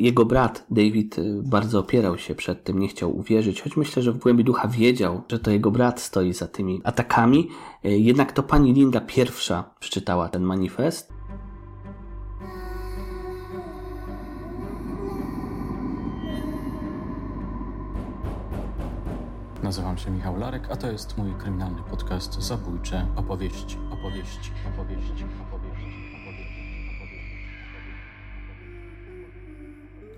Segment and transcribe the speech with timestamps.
[0.00, 4.12] Jego brat David y, bardzo opierał się przed tym, nie chciał uwierzyć, choć myślę, że
[4.12, 7.48] w głębi ducha wiedział, że to jego brat stoi za tymi atakami.
[7.84, 11.12] Y, jednak to pani Linda pierwsza przeczytała ten manifest.
[19.62, 25.24] Nazywam się Michał Larek, a to jest mój kryminalny podcast Zabójcze opowieści, opowieści, opowieści, opowieści,
[25.48, 25.59] opowieści,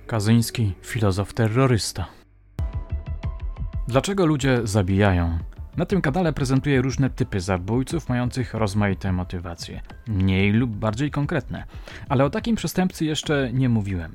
[0.07, 2.07] Kazyński, filozof terrorysta.
[3.89, 5.39] Dlaczego ludzie zabijają?
[5.77, 11.64] Na tym kanale prezentuję różne typy zabójców mających rozmaite motywacje, mniej lub bardziej konkretne,
[12.08, 14.13] ale o takim przestępcy jeszcze nie mówiłem.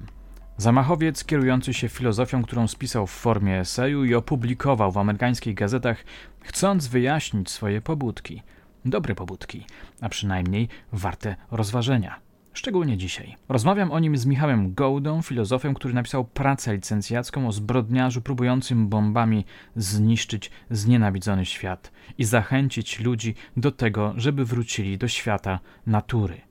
[0.58, 6.04] Zamachowiec kierujący się filozofią, którą spisał w formie eseju i opublikował w amerykańskich gazetach,
[6.42, 8.42] chcąc wyjaśnić swoje pobudki.
[8.86, 9.66] Dobre pobudki,
[10.02, 12.27] a przynajmniej warte rozważenia.
[12.58, 13.36] Szczególnie dzisiaj.
[13.50, 19.46] Rozmawiam o nim z Michałem Gołdą, filozofem, który napisał pracę licencjacką o zbrodniarzu próbującym bombami
[19.76, 26.42] zniszczyć znienawidzony świat i zachęcić ludzi do tego, żeby wrócili do świata natury.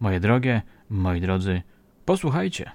[0.00, 1.62] Moje drogie, moi drodzy,
[2.04, 2.70] posłuchajcie.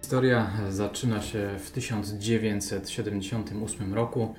[0.00, 4.34] Historia zaczyna się w 1978 roku.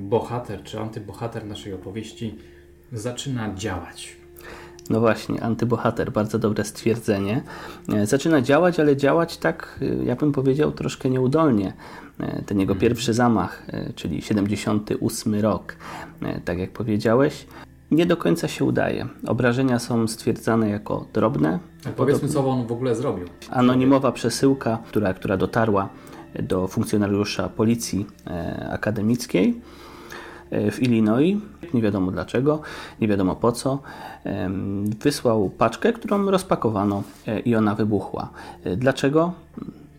[0.00, 2.34] Bohater czy antybohater naszej opowieści
[2.92, 4.16] zaczyna działać.
[4.90, 7.42] No właśnie, antybohater, bardzo dobre stwierdzenie.
[7.92, 11.72] E, Zaczyna działać, ale działać tak, e, ja bym powiedział, troszkę nieudolnie.
[12.20, 15.76] E, Ten jego pierwszy zamach, czyli 78 rok,
[16.44, 17.46] tak jak powiedziałeś,
[17.90, 19.06] nie do końca się udaje.
[19.26, 21.58] Obrażenia są stwierdzane jako drobne.
[21.96, 23.26] Powiedzmy, co on w ogóle zrobił.
[23.50, 25.88] Anonimowa przesyłka, która, która dotarła
[26.42, 29.60] do funkcjonariusza policji e, akademickiej
[30.50, 31.36] e, w Illinois,
[31.74, 32.60] nie wiadomo dlaczego,
[33.00, 33.82] nie wiadomo po co,
[35.02, 38.30] wysłał paczkę, którą rozpakowano e, i ona wybuchła.
[38.76, 39.32] Dlaczego?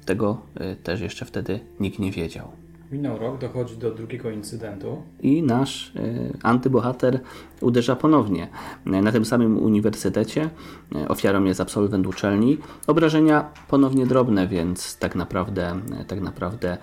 [0.06, 0.38] Tego
[0.83, 2.64] też jeszcze wtedy nikt nie wiedział.
[2.91, 5.03] Minął rok, dochodzi do drugiego incydentu.
[5.22, 6.01] I nasz e,
[6.44, 7.19] antybohater
[7.62, 8.47] uderza ponownie
[8.85, 10.50] e, na tym samym uniwersytecie.
[10.95, 12.57] E, Ofiarą jest absolwent uczelni.
[12.88, 15.75] Obrażenia ponownie drobne, więc tak naprawdę,
[16.07, 16.78] tak naprawdę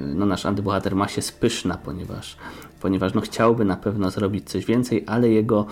[0.00, 2.36] no, nasz antybohater ma się spyszna, ponieważ,
[2.80, 5.66] ponieważ no, chciałby na pewno zrobić coś więcej, ale jego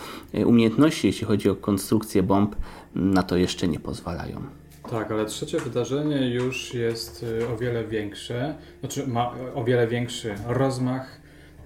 [0.46, 2.56] umiejętności, jeśli chodzi o konstrukcję bomb,
[2.94, 4.63] na to jeszcze nie pozwalają.
[4.94, 10.34] Tak, ale trzecie wydarzenie już jest y, o wiele większe, znaczy ma o wiele większy
[10.46, 11.20] rozmach.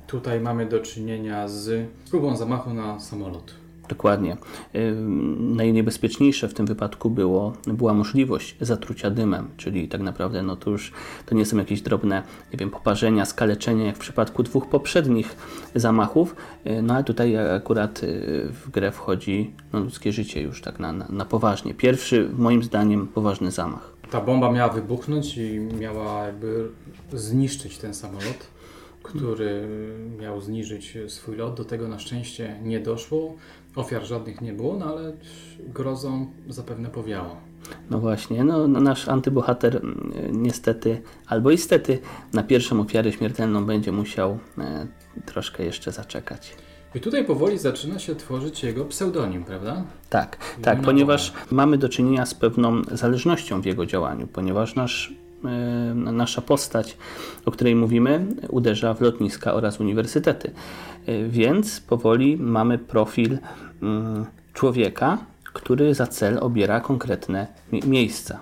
[0.06, 3.55] Tutaj mamy do czynienia z próbą zamachu na samolot.
[3.88, 4.37] Dokładnie.
[5.38, 10.93] Najniebezpieczniejsze w tym wypadku było, była możliwość zatrucia dymem, czyli tak naprawdę no to już
[11.26, 12.22] to nie są jakieś drobne
[12.53, 15.37] nie wiem, poparzenia, skaleczenia, jak w przypadku dwóch poprzednich
[15.75, 20.81] zamachów, y, no ale tutaj akurat y, w grę wchodzi no, ludzkie życie już tak
[20.81, 21.75] na, na, na poważnie.
[21.75, 23.93] Pierwszy, moim zdaniem, poważny zamach.
[24.10, 26.69] Ta bomba miała wybuchnąć i miała jakby
[27.12, 28.58] zniszczyć ten samolot,
[29.03, 29.69] który
[30.20, 31.54] miał zniżyć swój lot.
[31.54, 33.34] Do tego na szczęście nie doszło.
[33.76, 35.12] Ofiar żadnych nie było, no ale
[35.75, 37.36] grozą zapewne powiało.
[37.91, 41.98] No właśnie, no, no nasz antybohater mm, niestety, albo istety,
[42.32, 44.86] na pierwszą ofiarę śmiertelną będzie musiał e,
[45.26, 46.56] troszkę jeszcze zaczekać.
[46.94, 49.84] I tutaj powoli zaczyna się tworzyć jego pseudonim, prawda?
[50.10, 55.12] Tak, tak, ponieważ mamy do czynienia z pewną zależnością w jego działaniu, ponieważ nasz,
[55.94, 56.97] nasza postać,
[57.44, 60.50] o której mówimy, uderza w lotniska oraz uniwersytety.
[61.06, 63.38] E, Więc powoli mamy profil
[63.82, 65.19] mm, człowieka,
[65.53, 68.41] który za cel obiera konkretne mi- miejsca.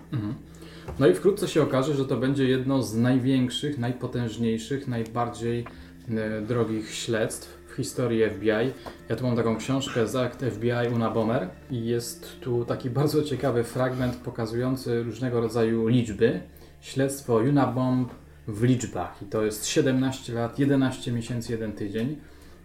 [0.99, 5.65] No i wkrótce się okaże, że to będzie jedno z największych, najpotężniejszych, najbardziej
[6.11, 8.73] e, drogich śledztw w historii FBI.
[9.09, 13.65] Ja tu mam taką książkę z akt FBI Unabomber i jest tu taki bardzo ciekawy
[13.65, 16.41] fragment pokazujący różnego rodzaju liczby.
[16.87, 18.11] Śledztwo Unabomb
[18.49, 22.17] w liczbach i to jest 17 lat, 11 miesięcy, 1 tydzień.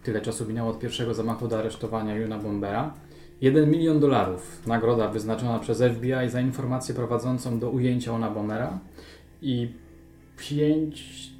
[0.02, 2.94] Tyle czasu minęło od pierwszego zamachu do aresztowania Unabombera.
[3.40, 8.78] 1 milion dolarów nagroda wyznaczona przez FBI za informację prowadzącą do ujęcia Unabomera
[9.42, 9.74] i
[10.36, 11.30] 5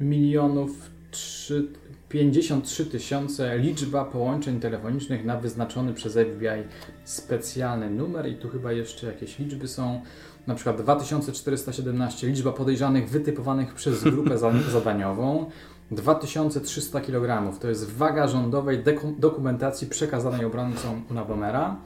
[0.00, 1.68] milionów 3,
[2.08, 6.68] 53 tysiące liczba połączeń telefonicznych na wyznaczony przez FBI
[7.04, 10.02] specjalny numer i tu chyba jeszcze jakieś liczby są.
[10.46, 15.50] Na przykład 2417 liczba podejrzanych wytypowanych przez grupę za- zadaniową.
[15.90, 18.84] 2300 kg to jest waga rządowej
[19.18, 21.76] dokumentacji przekazanej obrońcom Unabomera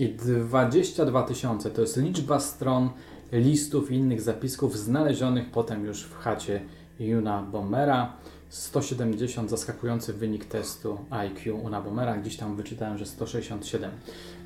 [0.00, 2.90] i 22 tysiące to jest liczba stron
[3.32, 6.60] listów i innych zapisków znalezionych potem już w chacie
[7.00, 8.12] Juna Bombera.
[8.54, 13.90] 170, zaskakujący wynik testu IQ u Nabomera, gdzieś tam wyczytałem, że 167.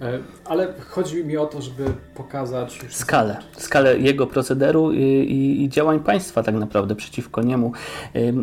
[0.00, 1.84] E, ale chodzi mi o to, żeby
[2.14, 2.80] pokazać...
[2.88, 7.72] Skalę, skalę jego procederu i, i, i, działań państwa tak naprawdę przeciwko niemu.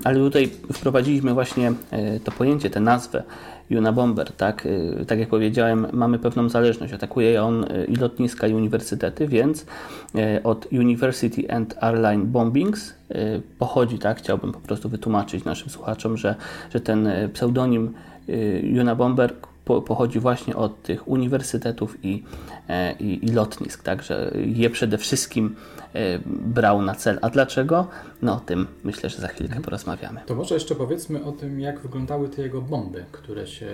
[0.03, 3.23] Ale tutaj wprowadziliśmy właśnie e, to pojęcie, tę nazwę
[3.71, 4.67] Unabomber, tak?
[5.01, 6.93] E, tak jak powiedziałem, mamy pewną zależność.
[6.93, 9.65] Atakuje on i lotniska, i uniwersytety, więc
[10.43, 12.93] od University and Airline Bombings
[13.59, 14.17] pochodzi, tak?
[14.17, 16.35] Chciałbym po prostu wytłumaczyć naszym słuchaczom, że,
[16.73, 17.93] że ten pseudonim
[18.81, 19.33] Unabomber
[19.65, 22.23] po, pochodzi właśnie od tych uniwersytetów i,
[22.99, 25.55] i, i lotnisk, także je przede wszystkim
[26.25, 27.19] brał na cel.
[27.21, 27.87] A dlaczego?
[28.21, 30.21] No o tym myślę, że za chwilkę porozmawiamy.
[30.25, 33.67] To może jeszcze powiedzmy o tym, jak wyglądały te jego bomby, które się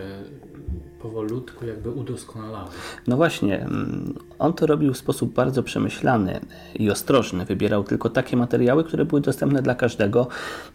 [1.01, 2.69] powolutku jakby udoskonalały.
[3.07, 6.39] No właśnie, mm, on to robił w sposób bardzo przemyślany
[6.75, 7.45] i ostrożny.
[7.45, 10.27] Wybierał tylko takie materiały, które były dostępne dla każdego,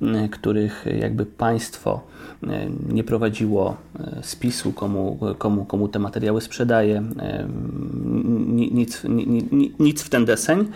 [0.03, 2.01] mm, których jakby państwo
[2.43, 7.49] E, nie prowadziło e, spisu, komu, komu, komu te materiały sprzedaje, e,
[8.47, 9.03] nic,
[9.79, 10.69] nic w ten deseń,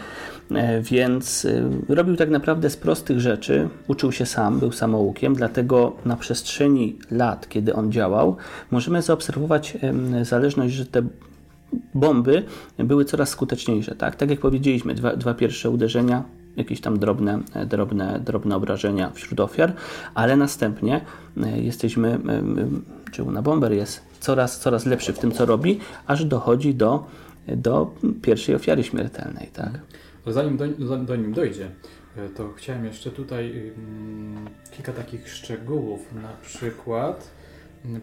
[0.83, 1.47] więc
[1.89, 7.49] robił tak naprawdę z prostych rzeczy, uczył się sam, był samoukiem, dlatego na przestrzeni lat,
[7.49, 8.37] kiedy on działał,
[8.71, 9.79] możemy zaobserwować
[10.23, 11.03] zależność, że te
[11.95, 12.43] bomby
[12.79, 13.95] były coraz skuteczniejsze.
[13.95, 16.25] Tak, tak jak powiedzieliśmy, dwa, dwa pierwsze uderzenia
[16.57, 19.73] jakieś tam drobne, drobne, drobne obrażenia wśród ofiar,
[20.15, 21.01] ale następnie
[21.43, 22.19] e, jesteśmy, e,
[23.13, 27.07] czy na Bomber jest coraz, coraz lepszy w tym, co robi, aż dochodzi do,
[27.49, 29.51] do pierwszej ofiary śmiertelnej.
[29.53, 29.81] Tak?
[30.27, 30.67] Zanim do,
[30.99, 31.71] do, nim dojdzie,
[32.17, 37.31] e, to chciałem jeszcze tutaj mm, kilka takich szczegółów, na przykład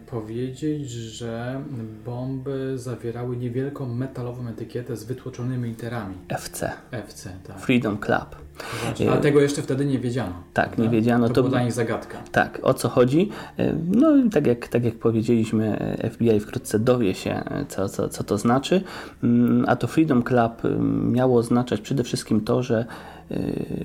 [0.06, 1.60] powiedzieć, że
[2.04, 6.14] bomby zawierały niewielką metalową etykietę z wytłoczonymi literami.
[6.28, 6.72] FC.
[6.90, 7.60] FC, tak.
[7.60, 8.36] Freedom Club.
[8.84, 10.32] Właśnie, ale tego jeszcze wtedy nie wiedziano.
[10.54, 11.28] Tak, nie wiedziano.
[11.28, 12.18] To, to była dla nich zagadka.
[12.32, 13.30] Tak, o co chodzi?
[13.58, 18.08] E, no tak jak, tak jak powiedzieliśmy, e, FBI wkrótce dowie się, e, co, co,
[18.08, 18.82] co to znaczy.
[19.22, 20.62] Mm, a to Freedom Club
[21.10, 22.86] miało oznaczać przede wszystkim to, że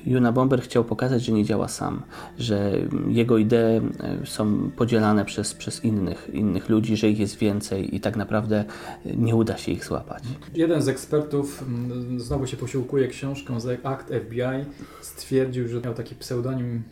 [0.06, 2.02] Juna Bomber chciał pokazać, że nie działa sam,
[2.40, 2.72] że
[3.08, 3.82] jego idee
[4.26, 8.66] są podzielane przez, przez innych, innych ludzi, że ich jest więcej i tak naprawdę
[9.06, 10.24] nie uda się ich złapać.
[10.54, 14.66] Jeden z ekspertów mm, znowu się posiłkuje książką z akt FBI
[15.02, 16.84] stwierdził, że miał taki pseudonim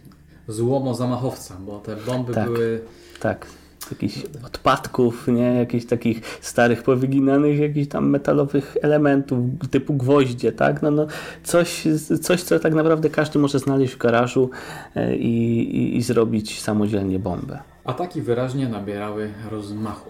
[0.47, 2.81] złomo-zamachowca, bo te bomby tak, były...
[3.19, 3.47] Tak,
[3.91, 5.53] jakichś odpadków, nie?
[5.55, 9.39] jakichś takich starych, powyginanych, jakichś tam metalowych elementów
[9.71, 10.81] typu gwoździe, tak?
[10.81, 11.07] No, no,
[11.43, 11.87] coś,
[12.21, 14.49] coś, co tak naprawdę każdy może znaleźć w garażu
[14.95, 17.59] e, i, i, i zrobić samodzielnie bombę.
[17.85, 20.09] Ataki wyraźnie nabierały rozmachu.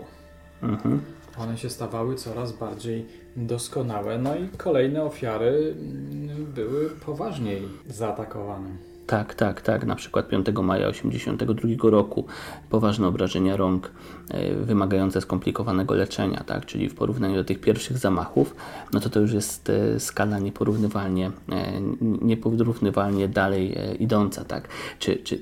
[0.63, 1.01] Mhm.
[1.38, 8.69] One się stawały coraz bardziej doskonałe, no i kolejne ofiary mm, były poważniej zaatakowane.
[9.12, 9.86] Tak, tak, tak.
[9.86, 12.25] Na przykład 5 maja 1982 roku
[12.69, 13.92] poważne obrażenia rąk
[14.30, 16.66] e, wymagające skomplikowanego leczenia, tak?
[16.66, 18.56] czyli w porównaniu do tych pierwszych zamachów,
[18.94, 24.46] no to to już jest e, skala nieporównywalnie, e, nieporównywalnie dalej idąca.
[24.46, 24.68] Tak?
[25.00, 25.42] Czy, czy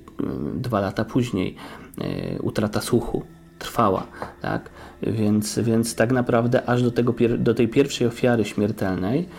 [0.56, 1.56] dwa lata później
[2.42, 3.24] utrata słuchu
[3.60, 4.08] trwała.
[4.42, 4.70] Tak?
[5.02, 9.30] Więc, więc tak naprawdę aż do, tego, do tej pierwszej ofiary śmiertelnej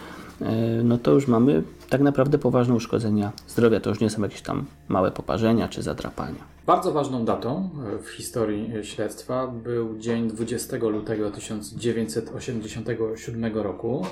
[0.84, 3.80] no to już mamy tak naprawdę poważne uszkodzenia zdrowia.
[3.80, 6.50] To już nie są jakieś tam małe poparzenia czy zadrapania.
[6.66, 7.70] Bardzo ważną datą
[8.02, 14.06] w historii śledztwa był dzień 20 lutego 1987 roku.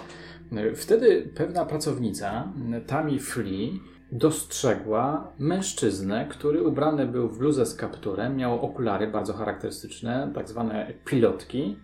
[0.74, 2.52] Wtedy pewna pracownica,
[2.86, 3.80] Tammy Free,
[4.12, 10.92] dostrzegła mężczyznę, który ubrany był w bluzę z kapturem, miał okulary bardzo charakterystyczne, tak zwane
[11.04, 11.76] pilotki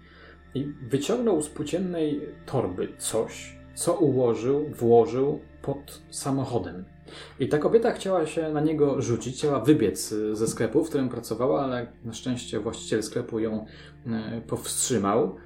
[0.54, 6.84] i wyciągnął z płóciennej torby coś, co ułożył, włożył pod samochodem.
[7.40, 11.64] I ta kobieta chciała się na niego rzucić, chciała wybiec ze sklepu, w którym pracowała,
[11.64, 13.66] ale na szczęście właściciel sklepu ją
[14.06, 15.36] e, powstrzymał.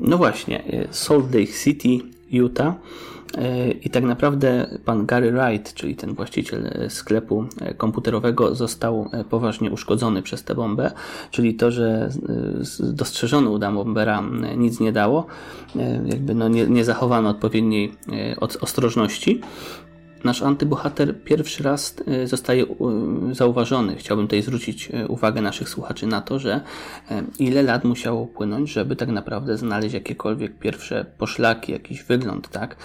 [0.00, 1.88] No właśnie, e, Salt Lake City,
[2.30, 2.74] Utah.
[3.38, 7.44] E, I tak naprawdę pan Gary Wright, czyli ten właściciel sklepu
[7.76, 10.90] komputerowego, został poważnie uszkodzony przez tę bombę.
[11.30, 12.10] Czyli to, że
[12.80, 14.22] dostrzeżono u bombera
[14.56, 15.26] nic nie dało,
[16.06, 17.92] jakby no nie, nie zachowano odpowiedniej
[18.60, 19.40] ostrożności
[20.24, 22.66] nasz antybohater pierwszy raz e, zostaje e,
[23.34, 23.96] zauważony.
[23.96, 26.60] Chciałbym tutaj zwrócić e, uwagę naszych słuchaczy na to, że
[27.38, 32.76] ile lat musiało upłynąć, żeby tak naprawdę znaleźć jakiekolwiek pierwsze poszlaki, jakiś wygląd, tak?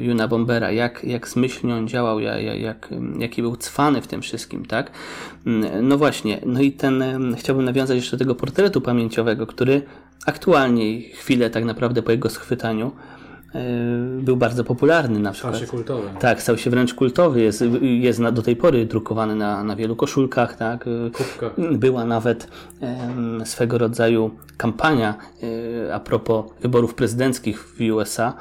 [0.00, 4.66] Juna Bombera, jak, jak z myślnią działał, jak, jak, jaki był cwany w tym wszystkim,
[4.66, 4.90] tak?
[5.82, 7.04] No właśnie, no i ten,
[7.38, 9.82] chciałbym nawiązać jeszcze do tego portretu pamięciowego, który
[10.26, 12.92] aktualnie, chwilę tak naprawdę po jego schwytaniu,
[14.20, 15.54] był bardzo popularny na przykład.
[15.54, 16.08] Stał się kultowy.
[16.20, 17.40] Tak, stał się wręcz kultowy.
[17.40, 20.56] Jest, jest na, do tej pory drukowany na, na wielu koszulkach.
[20.56, 20.84] Tak?
[21.12, 21.52] Kubkach.
[21.72, 22.48] Była nawet
[23.44, 25.14] swego rodzaju kampania
[25.92, 28.34] a propos wyborów prezydenckich w USA,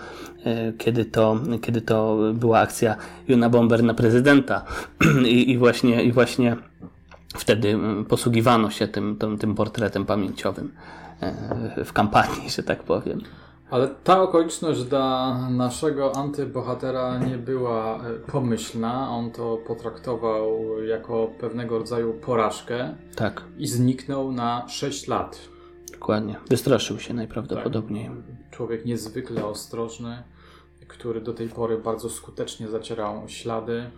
[0.78, 2.96] kiedy to, kiedy to była akcja
[3.28, 4.66] Juna Bomber na prezydenta.
[5.28, 6.56] I, i, właśnie, i właśnie
[7.38, 7.78] wtedy
[8.10, 10.72] posługiwano się tym, tym, tym portretem pamięciowym
[11.86, 13.22] w kampanii, że tak powiem.
[13.70, 19.10] Ale ta okoliczność dla naszego antybohatera nie była e, pomyślna.
[19.10, 22.96] On to potraktował jako pewnego rodzaju porażkę.
[23.16, 23.44] Tak.
[23.58, 25.40] I zniknął na 6 lat.
[25.92, 26.36] Dokładnie.
[26.50, 28.06] Wystraszył się najprawdopodobniej.
[28.06, 28.52] Tak.
[28.52, 30.24] Człowiek niezwykle ostrożny,
[30.88, 33.92] który do tej pory bardzo skutecznie zacierał ślady.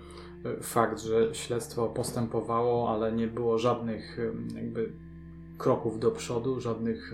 [0.46, 4.18] E, fakt, że śledztwo postępowało, ale nie było żadnych
[4.56, 4.92] jakby
[5.58, 7.14] kroków do przodu, żadnych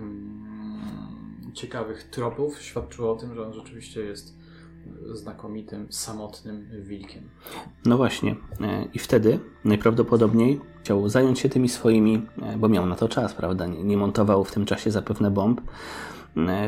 [1.53, 4.38] ciekawych tropów świadczyło o tym, że on rzeczywiście jest
[5.13, 7.29] znakomitym, samotnym wilkiem.
[7.86, 8.36] No właśnie.
[8.62, 13.33] E, I wtedy najprawdopodobniej chciał zająć się tymi swoimi, e, bo miał na to czas,
[13.33, 13.67] prawda?
[13.67, 15.62] Nie montował w tym czasie zapewne bomb,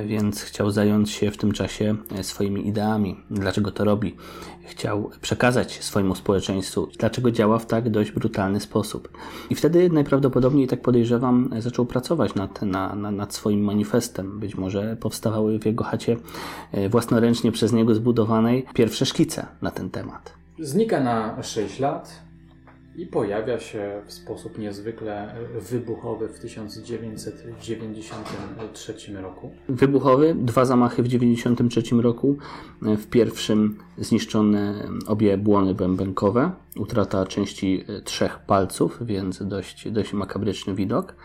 [0.05, 3.15] więc chciał zająć się w tym czasie e, swoimi ideami.
[3.29, 4.15] Dlaczego to robi?
[4.63, 9.10] Chciał przekazać swojemu społeczeństwu, dlaczego działa w tak dość brutalny sposób.
[9.50, 14.39] I wtedy najprawdopodobniej, tak podejrzewam, zaczął pracować nad, na, na, nad swoim manifestem.
[14.39, 16.17] Być może powstawały w jego chacie
[16.72, 20.34] e, własnoręcznie przez niego zbudowanej pierwsze szkice na ten temat.
[20.60, 22.25] Znika na 6 lat,
[22.98, 29.52] i pojawia się w sposób niezwykle wybuchowy w 1993 roku.
[29.70, 32.38] Wybuchowy, dwa zamachy w 1993 roku.
[32.82, 41.15] W pierwszym zniszczone obie błony bębenkowe, utrata części trzech palców, więc dość, dość makabryczny widok.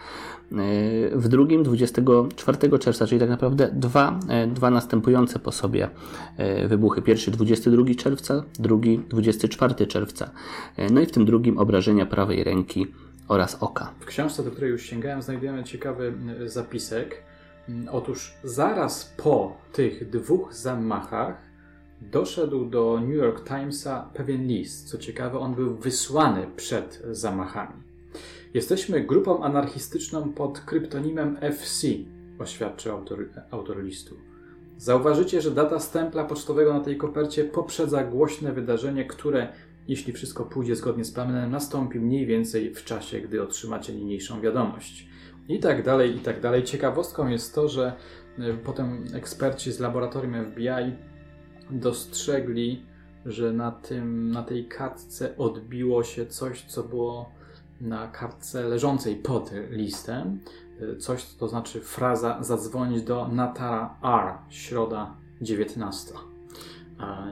[1.12, 5.88] W drugim 24 czerwca, czyli tak naprawdę dwa, e, dwa następujące po sobie
[6.36, 7.02] e, wybuchy.
[7.02, 10.30] Pierwszy 22 czerwca, drugi 24 czerwca.
[10.76, 12.86] E, no i w tym drugim obrażenia prawej ręki
[13.28, 13.92] oraz oka.
[14.00, 16.12] W książce, do której już sięgałem, znajdujemy ciekawy
[16.46, 17.22] zapisek.
[17.90, 21.49] Otóż zaraz po tych dwóch zamachach
[22.00, 24.88] doszedł do New York Timesa pewien list.
[24.88, 27.82] Co ciekawe, on był wysłany przed zamachami.
[28.54, 31.88] Jesteśmy grupą anarchistyczną pod kryptonimem FC,
[32.38, 34.16] oświadczył autor, autor listu.
[34.76, 39.52] Zauważycie, że data stempla pocztowego na tej kopercie poprzedza głośne wydarzenie, które,
[39.88, 45.08] jeśli wszystko pójdzie zgodnie z planem, nastąpi mniej więcej w czasie, gdy otrzymacie niniejszą wiadomość.
[45.48, 46.64] I tak dalej, i tak dalej.
[46.64, 47.92] Ciekawostką jest to, że
[48.38, 51.09] e, potem eksperci z laboratorium FBI
[51.72, 52.82] dostrzegli,
[53.26, 57.30] że na, tym, na tej kartce odbiło się coś, co było
[57.80, 60.38] na kartce leżącej pod listem
[60.82, 66.14] y, coś, to znaczy fraza zadzwonić do Natara R, środa 19.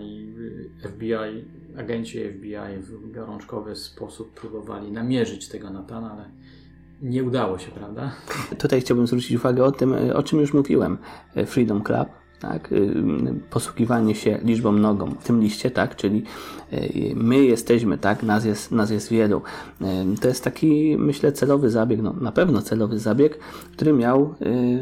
[0.00, 0.34] I
[0.80, 1.44] FBI,
[1.78, 6.30] agenci FBI w gorączkowy sposób próbowali namierzyć tego Natana, ale
[7.02, 8.12] nie udało się, prawda?
[8.58, 10.98] Tutaj chciałbym zwrócić uwagę o tym, o czym już mówiłem.
[11.46, 12.08] Freedom Club
[12.40, 12.72] tak?
[12.72, 12.94] Y,
[13.50, 15.96] posługiwanie się liczbą nogą w tym liście, tak?
[15.96, 16.22] czyli
[16.72, 18.22] y, my jesteśmy, tak?
[18.22, 19.42] nas, jest, nas jest wielu.
[19.80, 19.84] Y,
[20.20, 23.38] to jest taki, myślę, celowy zabieg, no, na pewno celowy zabieg,
[23.72, 24.34] który miał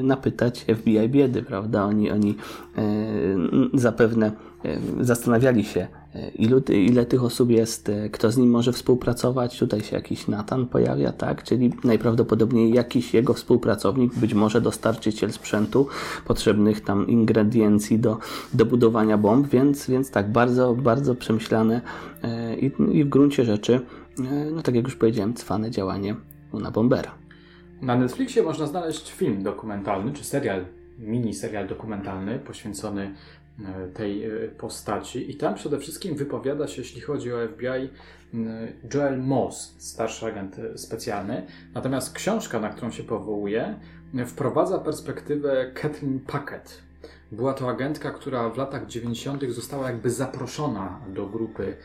[0.03, 1.85] napytać FBI biedy, prawda?
[1.85, 2.37] Oni, oni
[3.75, 4.33] zapewne
[5.01, 5.87] zastanawiali się,
[6.35, 9.59] Ilu, ile tych osób jest, kto z nim może współpracować?
[9.59, 11.43] Tutaj się jakiś Natan pojawia, tak?
[11.43, 15.89] Czyli najprawdopodobniej jakiś jego współpracownik, być może dostarczyciel sprzętu,
[16.27, 18.19] potrzebnych tam ingrediencji do,
[18.55, 21.81] do budowania bomb, więc, więc tak, bardzo, bardzo przemyślane
[22.23, 23.81] e, i, i w gruncie rzeczy,
[24.19, 26.17] e, no tak jak już powiedziałem, cwane działanie
[26.53, 27.15] na Bombera.
[27.83, 30.65] Na Netflixie można znaleźć film dokumentalny, czy serial,
[30.99, 33.36] mini serial dokumentalny poświęcony E,
[33.95, 35.31] tej e, postaci.
[35.31, 37.91] I tam przede wszystkim wypowiada się, jeśli chodzi o FBI,
[38.95, 41.47] Joel Moss, starszy agent e, specjalny.
[41.75, 43.75] Natomiast książka, na którą się powołuje,
[44.27, 46.83] wprowadza perspektywę Catherine Packett.
[47.33, 49.45] Była to agentka, która w latach 90.
[49.51, 51.77] została jakby zaproszona do grupy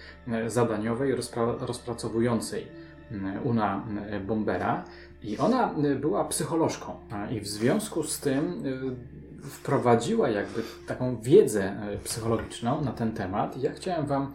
[0.47, 2.67] zadaniowej rozpra rozpracowującej
[3.43, 3.85] Una
[4.27, 4.83] Bombera
[5.23, 6.95] i ona była psycholożką.
[7.31, 8.63] I w związku z tym
[9.43, 13.57] wprowadziła jakby taką wiedzę e, psychologiczną na ten temat.
[13.57, 14.33] Ja chciałem Wam,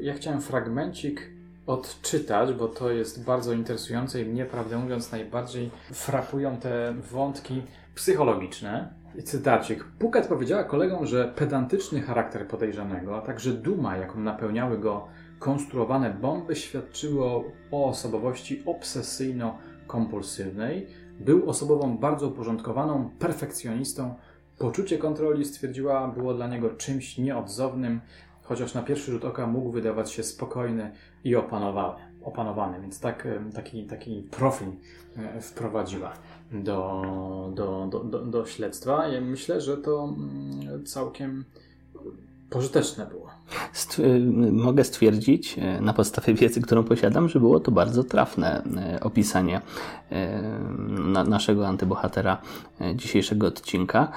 [0.00, 1.30] ja chciałem fragmencik
[1.66, 7.62] odczytać, bo to jest bardzo interesujące i mnie, prawdę mówiąc, najbardziej frapują te wątki
[7.94, 9.00] psychologiczne.
[9.18, 9.84] I cytacik.
[9.84, 15.06] Puket powiedziała kolegom, że pedantyczny charakter podejrzanego, a także duma, jaką napełniały go
[15.38, 20.86] konstruowane bomby, świadczyło o osobowości obsesyjno-kompulsywnej,
[21.20, 24.14] był osobową bardzo uporządkowaną, perfekcjonistą
[24.60, 28.00] Poczucie kontroli, stwierdziła, było dla niego czymś nieodzownym,
[28.42, 30.92] chociaż na pierwszy rzut oka mógł wydawać się spokojny
[31.24, 32.02] i opanowany.
[32.22, 34.68] opanowany więc tak, taki, taki profil
[35.16, 36.12] e, wprowadziła
[36.52, 37.02] do,
[37.54, 39.08] do, do, do, do śledztwa.
[39.08, 41.44] Ja myślę, że to mm, całkiem
[42.50, 43.30] pożyteczne było.
[43.98, 48.62] Y, mogę stwierdzić y, na podstawie wiedzy, którą posiadam, że było to bardzo trafne
[48.96, 49.60] y, opisanie
[51.26, 52.38] naszego antybohatera
[52.94, 54.12] dzisiejszego odcinka.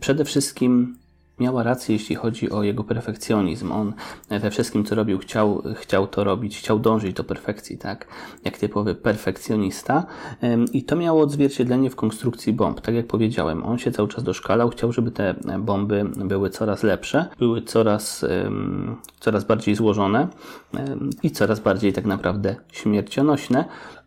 [0.00, 0.96] Przede wszystkim
[1.42, 3.72] miała rację, jeśli chodzi o jego perfekcjonizm.
[3.72, 3.92] On
[4.30, 8.06] we wszystkim, co robił, chciał, chciał to robić, chciał dążyć do perfekcji, tak?
[8.44, 10.06] Jak typowy perfekcjonista.
[10.72, 12.80] I to miało odzwierciedlenie w konstrukcji bomb.
[12.80, 17.26] Tak jak powiedziałem, on się cały czas doszkalał, chciał, żeby te bomby były coraz lepsze,
[17.38, 18.24] były coraz,
[19.20, 20.28] coraz bardziej złożone
[21.22, 23.64] i coraz bardziej tak naprawdę śmiercionośne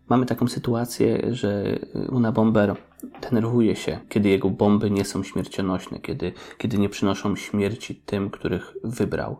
[0.09, 2.75] mamy taką sytuację, że Una Bomber
[3.21, 8.73] denerwuje się, kiedy jego bomby nie są śmiercionośne, kiedy, kiedy nie przynoszą śmierci tym, których
[8.83, 9.39] wybrał.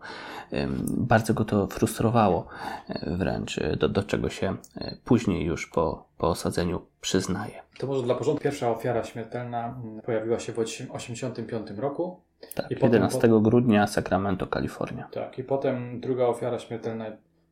[0.88, 2.48] Bardzo go to frustrowało
[2.90, 7.62] e, wręcz, e, do, do czego się e, później już po, po osadzeniu przyznaje.
[7.80, 12.20] To może dla porządku pierwsza ofiara śmiertelna mm, pojawiła się w 1985 roku.
[12.56, 15.08] Tak, I 11 potem, grudnia Sacramento, Kalifornia.
[15.12, 17.06] Tak, i potem druga ofiara śmiertelna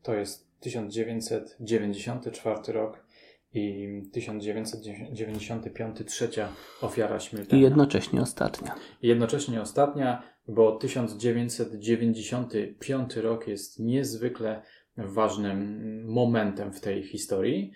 [0.04, 3.03] to jest 1994 rok
[3.54, 6.50] i 1995 trzecia
[6.82, 7.60] ofiara śmiertelna.
[7.60, 8.76] I jednocześnie ostatnia.
[9.02, 14.62] I jednocześnie ostatnia, bo 1995 rok jest niezwykle
[14.98, 17.72] ważnym momentem w tej historii.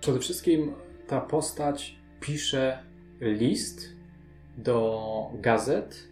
[0.00, 0.74] Przede wszystkim
[1.06, 2.82] ta postać pisze
[3.20, 3.80] list
[4.58, 6.07] do gazet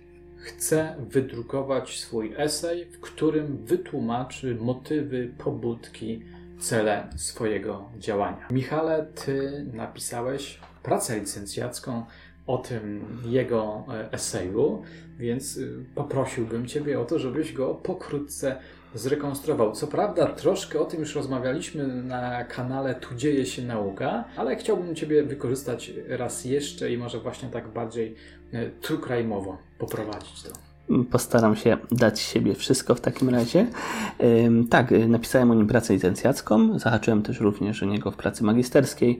[0.46, 6.22] chce wydrukować swój esej, w którym wytłumaczy motywy, pobudki,
[6.58, 8.48] cele swojego działania.
[8.50, 12.04] Michale, ty napisałeś pracę licencjacką
[12.46, 14.82] o tym jego e, eseju,
[15.18, 18.56] więc y, poprosiłbym Ciebie o to, żebyś go pokrótce
[18.94, 19.72] zrekonstruował.
[19.72, 24.94] Co prawda, troszkę o tym już rozmawialiśmy na kanale Tu dzieje się nauka, ale chciałbym
[24.94, 28.14] Ciebie wykorzystać raz jeszcze i może właśnie tak bardziej
[28.52, 30.66] e, true crime'owo poprowadzić to.
[31.10, 33.66] Postaram się dać siebie wszystko w takim razie.
[34.70, 39.18] Tak, y, napisałem o nim pracę licencjacką, zahaczyłem też również o niego w pracy magisterskiej,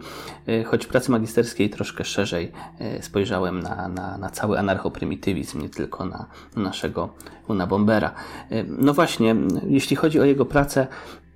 [0.48, 2.52] y, choć w pracy magisterskiej troszkę szerzej
[2.98, 7.14] y, spojrzałem na, na, na cały anarchoprymitywizm, nie tylko na naszego
[7.48, 8.14] Una Bombera.
[8.68, 10.86] No właśnie, jeśli chodzi o jego pracę,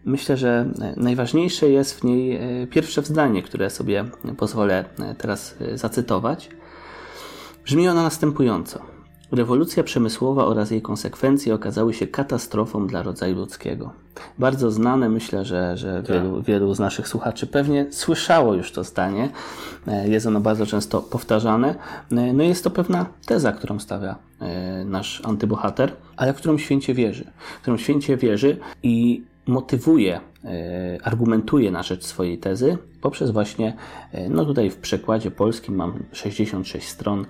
[0.04, 4.04] Myślę, że najważniejsze jest w niej pierwsze zdanie, które sobie
[4.36, 4.84] pozwolę
[5.18, 6.50] teraz zacytować.
[7.64, 8.99] Brzmi ono następująco.
[9.32, 13.92] Rewolucja przemysłowa oraz jej konsekwencje okazały się katastrofą dla rodzaju ludzkiego.
[14.38, 16.16] Bardzo znane, myślę, że, że tak.
[16.16, 19.30] wielu, wielu z naszych słuchaczy pewnie słyszało już to zdanie.
[19.86, 21.74] E, jest ono bardzo często powtarzane.
[22.12, 26.94] E, no jest to pewna teza, którą stawia e, nasz antybohater, ale w którą święcie
[26.94, 27.24] wierzy.
[27.58, 30.20] W którą święcie wierzy i motywuje,
[31.02, 33.76] argumentuje na rzecz swojej tezy poprzez właśnie,
[34.30, 37.26] no tutaj w przekładzie polskim mam 66 stron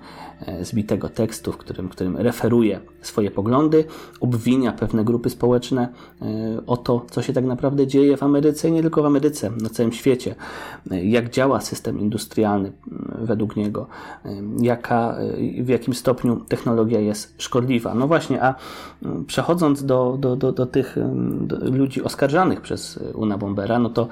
[0.47, 3.85] E, zbitego tekstu, w którym, którym referuje swoje poglądy,
[4.19, 5.87] obwinia pewne grupy społeczne
[6.21, 6.25] e,
[6.67, 9.69] o to, co się tak naprawdę dzieje w Ameryce i nie tylko w Ameryce, na
[9.69, 10.35] całym świecie,
[10.91, 12.71] e, jak działa system industrialny
[13.21, 13.87] według niego,
[14.59, 15.17] jaka,
[15.61, 17.93] w jakim stopniu technologia jest szkodliwa.
[17.93, 18.55] No właśnie, a
[19.27, 20.97] przechodząc do, do, do, do tych
[21.41, 24.07] do ludzi oskarżanych przez Una Bombera, no to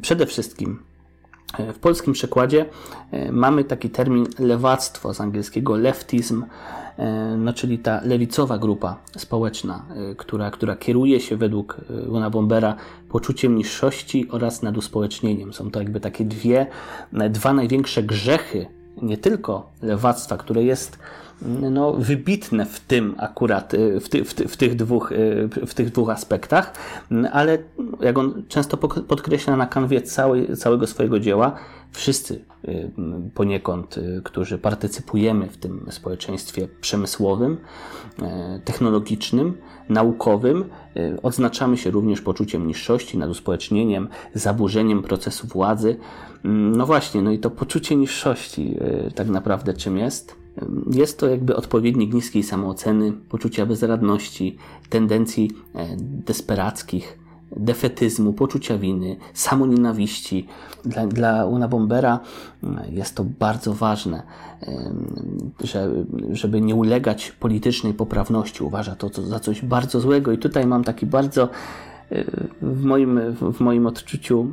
[0.00, 0.78] przede wszystkim
[1.58, 2.66] w polskim przekładzie
[3.10, 6.44] e, mamy taki termin lewactwo z angielskiego leftism,
[6.98, 11.76] e, no czyli ta lewicowa grupa społeczna, e, która, która kieruje się według
[12.08, 12.76] Una Bombera
[13.08, 15.52] poczuciem niższości oraz naduspołecznieniem.
[15.52, 16.66] Są to jakby takie dwie,
[17.30, 18.66] dwa największe grzechy
[19.02, 20.98] nie tylko lewactwa, które jest
[21.42, 25.74] no, wybitne w tym akurat, y, w, ty, w, ty, w, tych dwóch, y, w
[25.74, 26.72] tych dwóch aspektach,
[27.32, 27.58] ale
[28.00, 31.56] jak on często podkreśla na kanwie całej, całego swojego dzieła,
[31.92, 32.90] wszyscy y,
[33.34, 37.56] poniekąd, którzy partycypujemy w tym społeczeństwie przemysłowym,
[38.64, 39.56] technologicznym,
[39.88, 40.64] naukowym,
[41.22, 45.96] odznaczamy się również poczuciem niższości, naduspołecznieniem, zaburzeniem procesu władzy.
[46.44, 48.78] No właśnie, no i to poczucie niższości
[49.14, 50.43] tak naprawdę czym jest?
[50.90, 54.56] Jest to jakby odpowiednik niskiej samooceny, poczucia bezradności,
[54.90, 57.18] tendencji e, desperackich,
[57.56, 60.46] defetyzmu, poczucia winy, samonienawiści.
[60.84, 62.20] Dla, dla Una Bombera
[62.62, 64.22] mm, jest to bardzo ważne,
[65.60, 65.90] że,
[66.30, 68.64] żeby nie ulegać politycznej poprawności.
[68.64, 71.48] Uważa to za coś bardzo złego i tutaj mam taki bardzo
[72.62, 73.20] w moim,
[73.52, 74.50] w moim odczuciu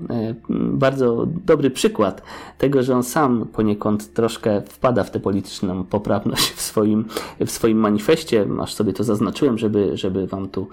[0.50, 2.22] bardzo dobry przykład
[2.58, 7.06] tego, że on sam poniekąd troszkę wpada w tę polityczną poprawność w swoim,
[7.46, 8.48] w swoim manifestie.
[8.62, 10.68] Aż sobie to zaznaczyłem, żeby, żeby Wam tu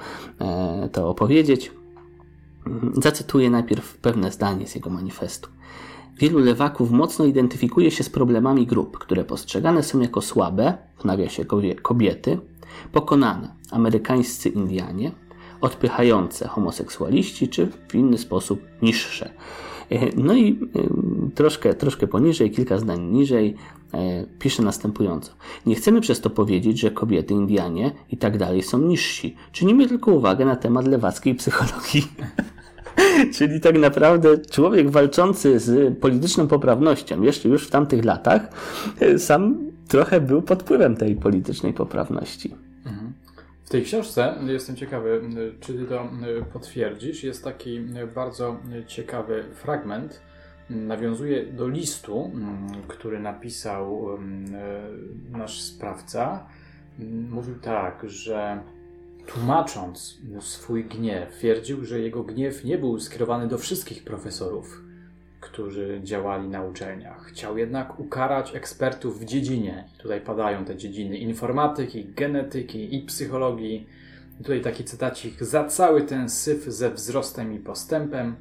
[0.93, 1.73] to opowiedzieć.
[3.03, 5.49] Zacytuję najpierw pewne zdanie z jego manifestu.
[6.19, 11.45] Wielu lewaków mocno identyfikuje się z problemami grup, które postrzegane są jako słabe, w nawiasie
[11.83, 12.39] kobiety,
[12.93, 15.13] pokonane, amerykańscy Indianie,
[15.61, 19.31] odpychające homoseksualiści, czy w inny sposób niższe.
[19.91, 23.55] E, no i e, troszkę, troszkę poniżej, kilka zdań niżej,
[23.95, 25.33] e, pisze następująco.
[25.67, 29.37] Nie chcemy przez to powiedzieć, że kobiety, Indianie i tak dalej są niżsi.
[29.53, 32.03] Czynimy tylko uwagę na temat lewackiej psychologii.
[33.35, 38.49] Czyli tak naprawdę człowiek walczący z polityczną poprawnością, jeszcze już w tamtych latach,
[39.19, 42.55] sam trochę był pod wpływem tej politycznej poprawności.
[43.69, 45.21] W tej książce, jestem ciekawy,
[45.61, 46.11] czy ty to
[46.53, 47.81] potwierdzisz, jest taki
[48.15, 50.23] bardzo ciekawy fragment,
[50.71, 52.31] nawiązuje do listu,
[52.89, 54.19] który napisał
[55.31, 56.47] nasz sprawca.
[57.31, 58.63] Mówił tak, że
[59.29, 64.83] Tłumacząc swój gniew, twierdził, że jego gniew nie był skierowany do wszystkich profesorów,
[65.41, 67.25] którzy działali na uczelniach.
[67.25, 69.85] Chciał jednak ukarać ekspertów w dziedzinie.
[69.99, 73.87] Tutaj padają te dziedziny informatyki, genetyki i psychologii.
[74.39, 75.45] Tutaj taki cytacik.
[75.45, 78.37] Za cały ten syf ze wzrostem i postępem.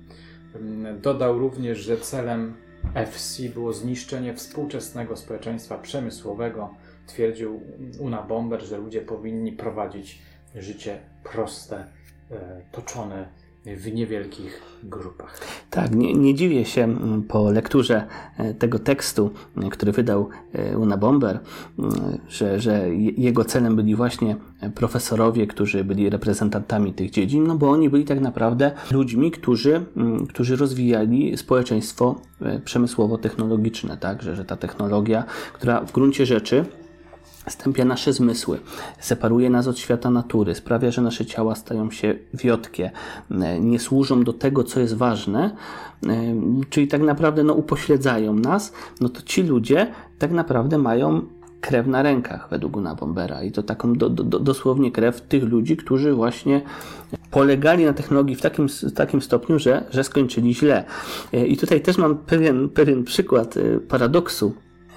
[1.02, 2.54] Dodał również, że celem
[2.94, 6.74] FC było zniszczenie współczesnego społeczeństwa przemysłowego.
[7.08, 7.62] Twierdził
[8.00, 10.22] Una Bomber, że ludzie powinni prowadzić
[10.56, 11.86] życie proste,
[12.32, 13.28] e, toczone
[13.76, 15.42] w niewielkich grupach.
[15.70, 18.04] Tak, nie, nie, dziwię się mm, po lekturze
[18.38, 20.30] e, tego tekstu, e, który wydał
[20.78, 21.40] Una Bomber,
[21.80, 21.92] mm,
[22.30, 24.36] że, że jego celem byli właśnie
[24.76, 30.28] profesorowie, którzy byli reprezentantami tych dziedzin, no bo oni byli tak naprawdę ludźmi, którzy, mm,
[30.28, 32.22] którzy rozwijali społeczeństwo
[32.66, 36.66] przemysłowo-technologiczne, tak, że, że ta technologia, która w gruncie rzeczy
[37.50, 38.60] stępia nasze zmysły,
[39.00, 42.92] separuje nas od świata natury, sprawia, że nasze ciała stają się wiotkie,
[43.32, 45.56] e, nie służą do tego, co jest ważne,
[46.08, 46.10] e,
[46.70, 49.88] czyli tak naprawdę no, upośledzają nas, no to ci ludzie
[50.20, 51.22] tak naprawdę mają
[51.62, 55.78] krew na rękach według Guna Bombera i to taką do, do, dosłownie krew tych ludzi,
[55.78, 56.62] którzy właśnie
[57.32, 60.84] polegali na technologii w takim, takim stopniu, że, że skończyli źle.
[61.34, 63.56] E, I tutaj też mam pewien, pewien przykład
[63.88, 64.54] paradoksu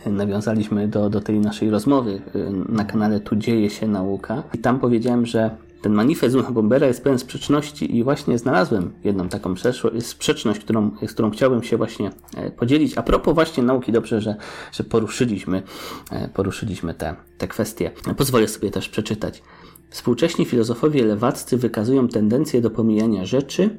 [0.06, 4.80] nawiązaliśmy do, do tej naszej rozmowy y, na kanale Tu dzieje się nauka i tam
[4.80, 5.50] powiedziałem, że
[5.82, 9.54] ten manifest Una Bombera jest pełen sprzeczności i właśnie znalazłem jedną taką
[10.00, 12.98] sprzeczność, którą, z którą chciałbym się właśnie e, podzielić.
[12.98, 14.36] A propos właśnie nauki, dobrze, że,
[14.72, 15.62] że poruszyliśmy,
[16.10, 17.90] e, poruszyliśmy te, te kwestie.
[18.16, 19.42] Pozwolę sobie też przeczytać.
[19.90, 23.78] Współcześni filozofowie lewaccy wykazują tendencję do pomijania rzeczy,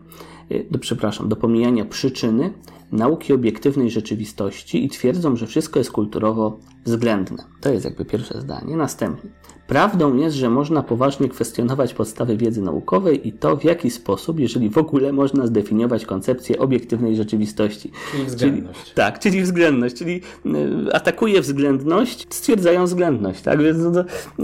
[0.49, 2.53] e, do, przepraszam, do pomijania przyczyny,
[2.91, 7.43] nauki obiektywnej rzeczywistości i twierdzą, że wszystko jest kulturowo względne.
[7.62, 8.77] To jest jakby pierwsze zdanie.
[8.77, 9.30] Następnie.
[9.67, 14.69] Prawdą jest, że można poważnie kwestionować podstawy wiedzy naukowej i to, w jaki sposób, jeżeli
[14.69, 17.91] w ogóle można zdefiniować koncepcję obiektywnej rzeczywistości.
[18.12, 18.80] Czyli względność.
[18.84, 23.41] Czyli, tak, czyli względność, czyli y, atakuje względność, stwierdzają względność.
[23.41, 23.60] Tak?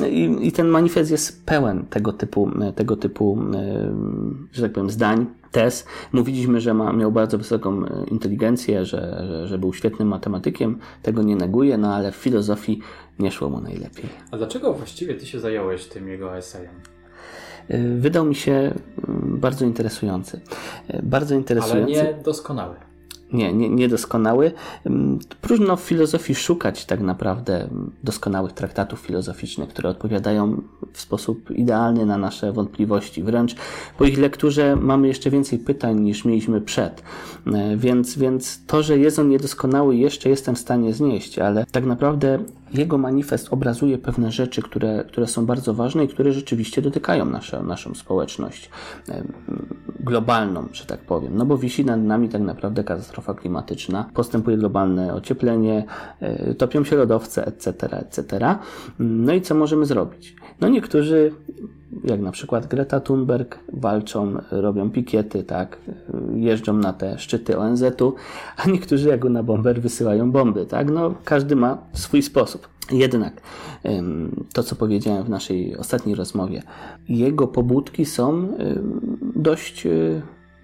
[0.09, 3.39] I, I ten manifest jest pełen tego typu, tego typu
[4.51, 5.25] y, że tak powiem, zdań
[5.57, 5.85] tez.
[6.13, 10.79] Mówiliśmy, że ma, miał bardzo wysoką e, inteligencję, że, że, że był świetnym matematykiem.
[11.03, 12.79] Tego nie neguje, no ale w filozofii
[13.19, 14.09] nie szło mu najlepiej.
[14.31, 16.73] A dlaczego właściwie ty się zająłeś tym jego esejem?
[17.67, 20.41] E, wydał mi się mm, bardzo interesujący.
[20.87, 21.99] E, bardzo interesujący.
[21.99, 22.75] Ale nie doskonały
[23.33, 24.51] nie, nie, niedoskonały.
[24.85, 27.67] Mm, próżno w filozofii szukać tak naprawdę
[28.03, 30.61] doskonałych traktatów filozoficznych, które odpowiadają
[30.93, 33.23] w sposób idealny na nasze wątpliwości.
[33.23, 33.55] Wręcz
[33.97, 37.03] po ich lekturze mamy jeszcze więcej pytań niż mieliśmy przed.
[37.53, 41.85] E, więc, więc to, że jest on niedoskonały, jeszcze jestem w stanie znieść, ale tak
[41.85, 42.39] naprawdę
[42.73, 47.63] jego manifest obrazuje pewne rzeczy, które, które są bardzo ważne i które rzeczywiście dotykają nasze,
[47.63, 48.69] naszą społeczność
[49.99, 51.37] globalną, że tak powiem.
[51.37, 55.85] No bo wisi nad nami tak naprawdę katastrofa klimatyczna, postępuje globalne ocieplenie,
[56.19, 58.55] e, topią się lodowce, etc., etc.
[58.99, 60.35] No i co możemy zrobić?
[60.61, 61.31] No niektórzy,
[62.03, 65.77] jak na przykład Greta Thunberg, walczą, robią pikiety, tak,
[66.35, 68.15] jeżdżą na te szczyty ONZ-u,
[68.57, 70.91] a niektórzy jak na bomber wysyłają bomby, tak?
[70.91, 72.67] No każdy ma swój sposób.
[72.91, 73.41] Jednak
[74.53, 76.63] to, co powiedziałem w naszej ostatniej rozmowie,
[77.09, 78.47] jego pobudki są
[79.35, 79.87] dość,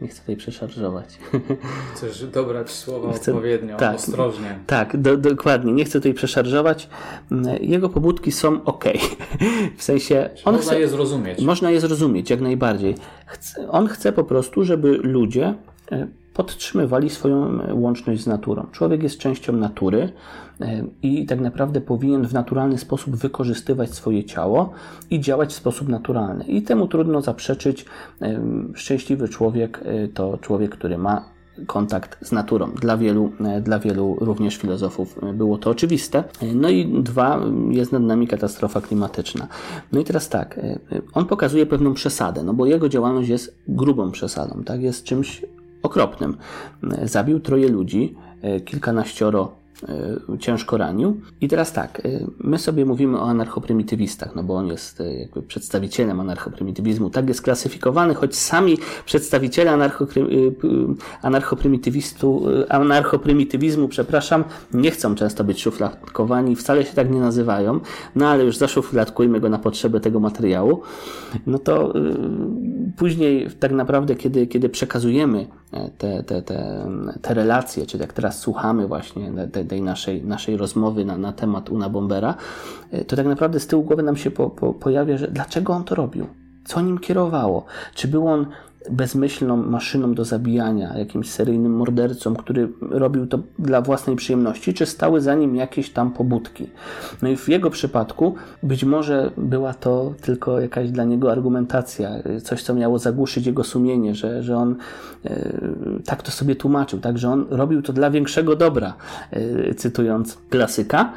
[0.04, 1.06] nie chcę tutaj przeszarżować.
[1.96, 4.60] Chcesz dobrać słowa chcę, odpowiednio, tak, ostrożnie.
[4.68, 5.74] Tak, do, dokładnie.
[5.74, 6.90] Nie chcę tutaj przeszarżować.
[7.62, 8.84] Jego pobudki są ok.
[9.78, 10.30] W sensie.
[10.46, 11.42] On można chce, je zrozumieć.
[11.42, 12.96] Można je zrozumieć, jak najbardziej.
[13.26, 15.54] Chce, on chce po prostu, żeby ludzie
[15.92, 18.68] e, podtrzymywali swoją łączność z naturą.
[18.72, 20.12] Człowiek jest częścią natury
[20.62, 24.74] e, i tak naprawdę powinien w naturalny sposób wykorzystywać swoje ciało
[25.10, 26.44] i działać w sposób naturalny.
[26.44, 27.86] I temu trudno zaprzeczyć.
[28.22, 28.42] E,
[28.74, 31.34] szczęśliwy człowiek to człowiek, który ma
[31.68, 32.72] kontakt z naturą.
[32.72, 36.24] Dla wielu, dla wielu również filozofów było to oczywiste.
[36.56, 39.48] No i dwa, jest nad nami katastrofa klimatyczna.
[39.92, 40.60] No i teraz tak,
[41.14, 45.46] on pokazuje pewną przesadę, no bo jego działalność jest grubą przesadą, tak, jest czymś
[45.84, 46.38] okropnym.
[47.04, 48.16] Zabił troje ludzi,
[48.66, 51.22] kilkanaścioro E, ciężko ranił.
[51.42, 55.42] I teraz tak, e, my sobie mówimy o anarchoprymitywistach, no bo on jest e, jakby
[55.42, 57.10] przedstawicielem anarchoprymitywizmu.
[57.10, 59.72] Tak jest klasyfikowany, choć sami przedstawiciele
[61.22, 64.44] anarchoprymitywistu, anarchoprymitywizmu, przepraszam,
[64.74, 67.80] nie chcą często być szufladkowani, wcale się tak nie nazywają,
[68.16, 70.82] no ale już zaszufladkujmy go na potrzeby tego materiału.
[71.48, 71.94] No to
[72.98, 75.48] później tak naprawdę, kiedy, kiedy przekazujemy
[75.98, 76.88] te, te, te,
[77.22, 81.70] te relacje, czyli jak teraz słuchamy właśnie te, tej naszej, naszej rozmowy na, na temat
[81.70, 82.36] Una Bombera,
[82.92, 85.84] e, to tak naprawdę z tyłu głowy nam się po, po, pojawia, że dlaczego on
[85.84, 86.28] to robił?
[86.66, 87.66] Co nim kierowało?
[87.96, 88.46] Czy był on
[88.92, 95.22] bezmyślną maszyną do zabijania, jakimś seryjnym mordercą, który robił to dla własnej przyjemności, czy stały
[95.22, 96.70] za nim jakieś tam pobudki.
[97.22, 102.12] No i w jego przypadku być może była to tylko jakaś dla niego argumentacja,
[102.44, 104.76] coś, co miało zagłuszyć jego sumienie, że, że on
[105.26, 105.52] e,
[106.06, 108.94] tak to sobie tłumaczył, tak, że on robił to dla większego dobra,
[109.32, 111.14] e, cytując klasyka,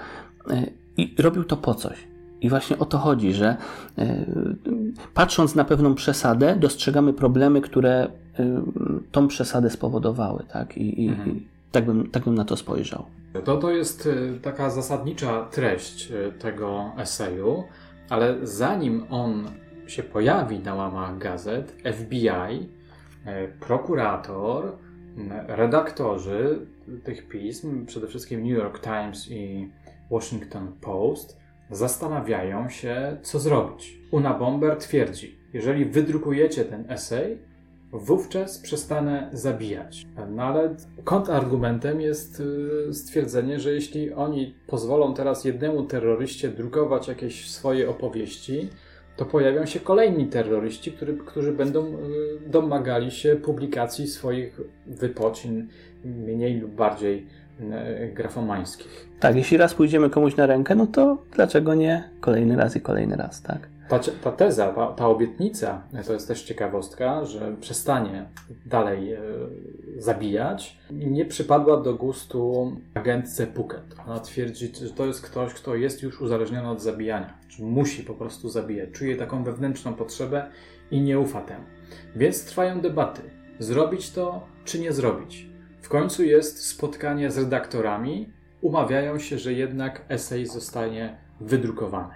[0.51, 2.16] e, i robił to po coś.
[2.47, 3.57] I właśnie o to chodzi, że
[3.99, 4.25] e,
[5.15, 8.63] patrząc na pewną przesadę, dostrzegamy problemy, które e,
[9.13, 10.45] tą przesadę spowodowały.
[10.49, 10.77] Tak?
[10.77, 11.41] I, i mhm.
[11.73, 13.05] tak, bym, tak bym na to spojrzał.
[13.45, 17.65] To, to jest e, taka zasadnicza treść tego eseju,
[18.09, 19.45] ale zanim on
[19.87, 22.69] się pojawi na łamach gazet, FBI,
[23.61, 24.73] prokurator,
[25.47, 26.67] redaktorzy
[27.05, 29.71] tych pism, przede wszystkim New York Times i
[30.11, 33.99] Washington Post, zastanawiają się, co zrobić.
[34.11, 37.39] Una Bomber twierdzi, jeżeli wydrukujecie ten esej,
[37.93, 40.07] wówczas przestanę zabijać.
[40.31, 42.43] No ale kontrargumentem jest
[42.89, 48.69] y, stwierdzenie, że jeśli oni pozwolą teraz jednemu terroryście drukować jakieś swoje opowieści,
[49.17, 51.97] to pojawią się kolejni terroryści, który, którzy będą y,
[52.47, 55.69] domagali się publikacji swoich wypocin
[56.05, 57.27] mniej lub bardziej
[58.15, 59.07] grafomańskich.
[59.21, 63.17] Tak, jeśli raz pójdziemy komuś na rękę, no to dlaczego nie kolejny raz i kolejny
[63.17, 63.69] raz, tak?
[63.89, 68.27] Ta, ta teza, ta, ta obietnica, to jest też ciekawostka, że przestanie
[68.67, 69.21] dalej e,
[69.99, 73.97] zabijać, nie przypadła do gustu agentce Puket.
[74.07, 78.15] Ona twierdzi, że to jest ktoś, kto jest już uzależniony od zabijania, czy musi po
[78.15, 80.47] prostu zabijać, czuje taką wewnętrzną potrzebę
[80.91, 81.65] i nie ufa temu.
[82.17, 83.23] Więc trwają debaty,
[83.59, 85.56] zrobić to czy nie zrobić.
[85.87, 88.33] W końcu jest spotkanie z redaktorami.
[88.61, 92.15] Umawiają się, że jednak esej zostanie wydrukowany.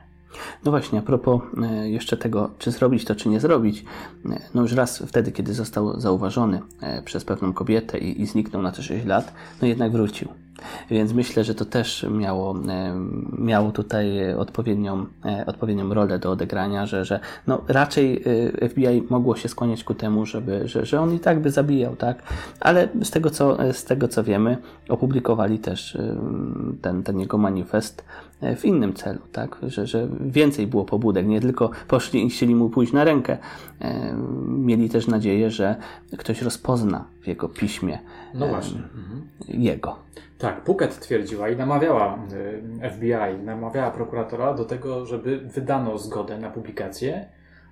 [0.65, 3.85] No właśnie, a propos e, jeszcze tego, czy zrobić to, czy nie zrobić.
[4.31, 8.63] E, no już raz wtedy, kiedy został zauważony e, przez pewną kobietę i, i zniknął
[8.63, 10.29] na te 6 lat, no jednak wrócił.
[10.91, 12.55] Więc myślę, że to też miało,
[13.39, 15.07] miało tutaj odpowiednią,
[15.47, 18.25] odpowiednią rolę do odegrania, że, że no raczej
[18.69, 22.23] FBI mogło się skłaniać ku temu, żeby, że, że on i tak by zabijał, tak?
[22.61, 24.57] Ale z tego, co, z tego co wiemy,
[24.89, 25.99] opublikowali też
[26.83, 28.05] ten, ten jego manifest
[28.57, 29.57] w innym celu, tak?
[29.63, 33.39] Że, że więcej było pobudek, nie tylko poszli i chcieli mu pójść na rękę.
[34.47, 35.77] Mieli też nadzieję, że
[36.19, 37.99] ktoś rozpozna w jego piśmie
[38.35, 38.79] no właśnie.
[38.79, 39.23] Mhm.
[39.49, 39.97] jego.
[40.39, 42.19] Tak, Puket twierdziła i namawiała
[42.97, 47.29] FBI, namawiała prokuratora do tego, żeby wydano zgodę na publikację,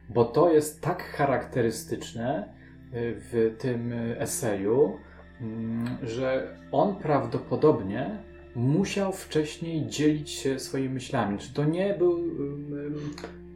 [0.09, 2.49] bo to jest tak charakterystyczne
[2.93, 4.99] w tym eseju,
[5.41, 8.19] mm, że on prawdopodobnie
[8.55, 11.39] musiał wcześniej dzielić się swoimi myślami.
[11.39, 12.25] Czy to nie był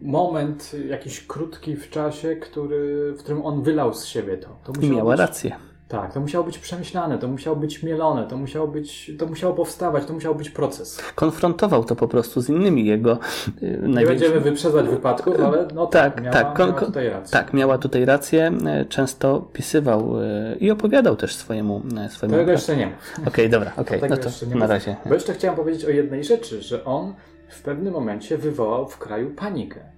[0.02, 4.58] moment jakiś krótki w czasie, który, w którym on wylał z siebie to?
[4.64, 5.20] to I miała być...
[5.20, 5.56] rację.
[5.92, 10.04] Tak, to musiało być przemyślane, to musiało być mielone, to musiało być, to musiało powstawać,
[10.04, 11.02] to musiał być proces.
[11.14, 13.18] Konfrontował to po prostu z innymi jego
[13.62, 17.32] yy, Nie będziemy wyprzedzać wypadków, ale no tak, tak, miała, tak, miała tutaj rację.
[17.32, 18.52] Tak, miała tutaj rację.
[18.66, 22.38] E, często pisywał yy, i opowiadał też swojemu swojemu.
[22.38, 22.92] Tego jeszcze nie ma.
[22.92, 24.96] Okej, okay, dobra, okej, okay, no to na razie.
[25.06, 27.14] Bo jeszcze chciałem powiedzieć o jednej rzeczy, że on
[27.48, 29.91] w pewnym momencie wywołał w kraju panikę.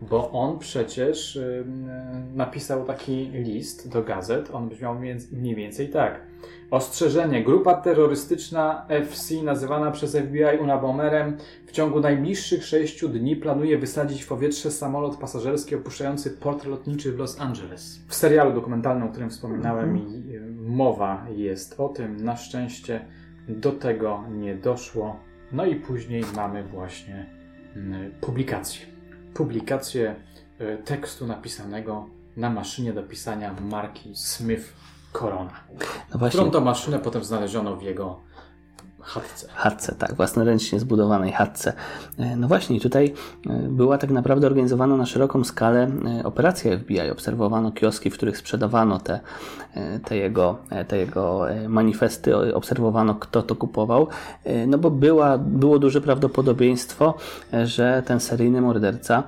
[0.00, 1.64] Bo on przecież y,
[2.34, 4.50] napisał taki list do gazet.
[4.52, 4.96] On brzmiał
[5.32, 6.20] mniej więcej tak.
[6.70, 7.44] Ostrzeżenie.
[7.44, 14.28] Grupa terrorystyczna FC, nazywana przez FBI Unabomerem, w ciągu najbliższych sześciu dni planuje wysadzić w
[14.28, 18.00] powietrze samolot pasażerski opuszczający port lotniczy w Los Angeles.
[18.08, 20.66] W serialu dokumentalnym, o którym wspominałem, mhm.
[20.66, 22.16] mowa jest o tym.
[22.16, 23.00] Na szczęście
[23.48, 25.20] do tego nie doszło.
[25.52, 27.26] No i później mamy właśnie
[28.20, 28.95] publikację.
[29.36, 30.14] Publikację
[30.58, 34.72] e, tekstu napisanego na maszynie do pisania marki Smith
[35.12, 35.60] Corona.
[36.12, 36.38] No właśnie.
[36.38, 38.20] Którą to maszynę potem znaleziono w jego
[39.06, 39.48] chatce.
[39.54, 41.72] Chatce, tak, własnoręcznie zbudowanej chatce.
[42.18, 43.14] E, no właśnie, tutaj
[43.46, 45.90] e, była tak naprawdę organizowana na szeroką skalę
[46.20, 47.10] e, operacja FBI.
[47.10, 49.20] Obserwowano kioski, w których sprzedawano te,
[50.04, 54.08] te, jego, te jego manifesty, obserwowano kto to kupował,
[54.66, 57.14] no bo była, było duże prawdopodobieństwo,
[57.64, 59.22] że ten seryjny morderca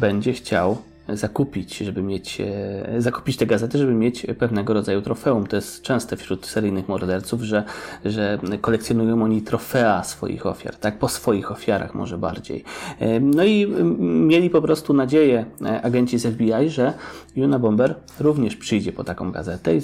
[0.00, 0.76] będzie chciał
[1.08, 5.46] zakupić, żeby mieć, e, zakupić te gazety, żeby mieć pewnego rodzaju trofeum.
[5.46, 7.64] To jest częste wśród seryjnych morderców, że,
[8.04, 10.98] że kolekcjonują oni trofea swoich ofiar, tak?
[10.98, 12.64] Po swoich ofiarach może bardziej.
[12.98, 13.66] E, no i
[14.00, 16.92] mieli po prostu nadzieję e, agenci z FBI, że
[17.36, 19.80] Juna Bomber również przyjdzie po taką gazetę i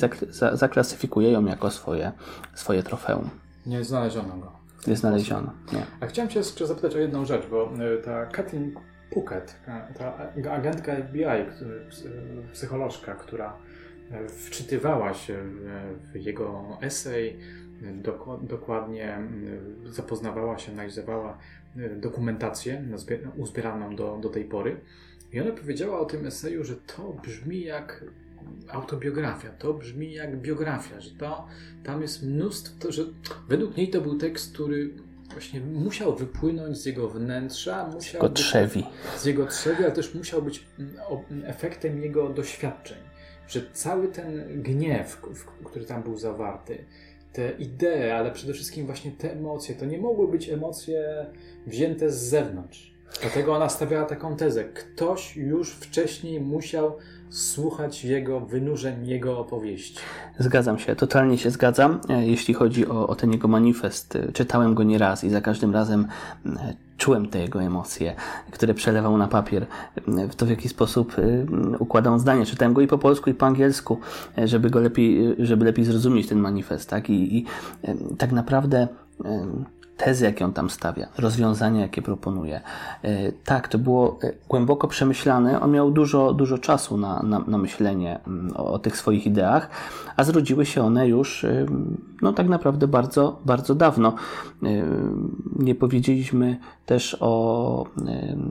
[0.53, 2.13] zaklasyfikuje ją jako swoje,
[2.55, 3.31] swoje trofeum.
[3.67, 4.53] Nie znaleziono go.
[4.87, 5.87] Nie znaleziono, nie.
[6.01, 7.73] A chciałem Cię jeszcze zapytać o jedną rzecz, bo
[8.05, 8.75] ta Kathleen
[9.13, 9.57] Puckett,
[9.99, 11.25] ta agentka FBI,
[12.53, 13.57] psycholożka, która
[14.11, 15.45] e, wczytywała się
[16.13, 17.39] w jego esej,
[18.43, 19.19] dokładnie
[19.87, 21.39] zapoznawała się, analizowała
[21.77, 22.85] e, dokumentację
[23.37, 24.77] uzbieraną do, do tej pory.
[25.33, 28.05] I ona powiedziała o tym eseju, że to brzmi jak
[28.69, 31.47] autobiografia, to brzmi jak biografia, że to,
[31.85, 33.03] tam jest mnóstwo, że
[33.49, 34.91] według niej to był tekst, który
[35.33, 38.87] właśnie musiał wypłynąć z jego wnętrza, musiał z jego trzewi.
[39.17, 40.97] z jego trzewi, ale też musiał być mm,
[41.31, 42.99] mm, efektem jego doświadczeń.
[43.49, 45.21] Że cały ten gniew,
[45.65, 46.85] który tam był zawarty,
[47.33, 51.27] te idee, ale przede wszystkim właśnie te emocje, to nie mogły być emocje
[51.67, 52.93] wzięte z zewnątrz.
[53.21, 54.65] Dlatego ona stawiała taką tezę.
[54.65, 56.97] Ktoś już wcześniej musiał
[57.33, 59.99] słuchać jego wynurzeń, jego opowieści.
[60.39, 62.01] Zgadzam się, totalnie się zgadzam.
[62.09, 65.73] E, jeśli chodzi o, o ten jego manifest, e, czytałem go nieraz i za każdym
[65.73, 66.07] razem
[66.47, 68.15] e, czułem te jego emocje,
[68.51, 69.67] które przelewał na papier,
[70.07, 71.17] w to w jaki sposób
[71.79, 72.47] układał zdanie.
[72.47, 73.99] Czytałem go i po polsku, i po angielsku,
[74.45, 77.11] żeby go lepiej, żeby lepiej zrozumieć ten manifest, tak?
[77.11, 77.45] I, i
[78.19, 78.89] tak naprawdę
[79.97, 82.61] tezy, jakie on tam stawia, rozwiązania, jakie proponuje.
[83.03, 85.61] E, tak, to było e, głęboko przemyślane.
[85.61, 89.69] On miał dużo, dużo czasu na, na, na myślenie mm, o, o, tych swoich ideach,
[90.17, 91.67] a zrodziły się one już e,
[92.23, 94.15] no, tak naprawdę bardzo, bardzo dawno.
[95.59, 97.87] Nie powiedzieliśmy też o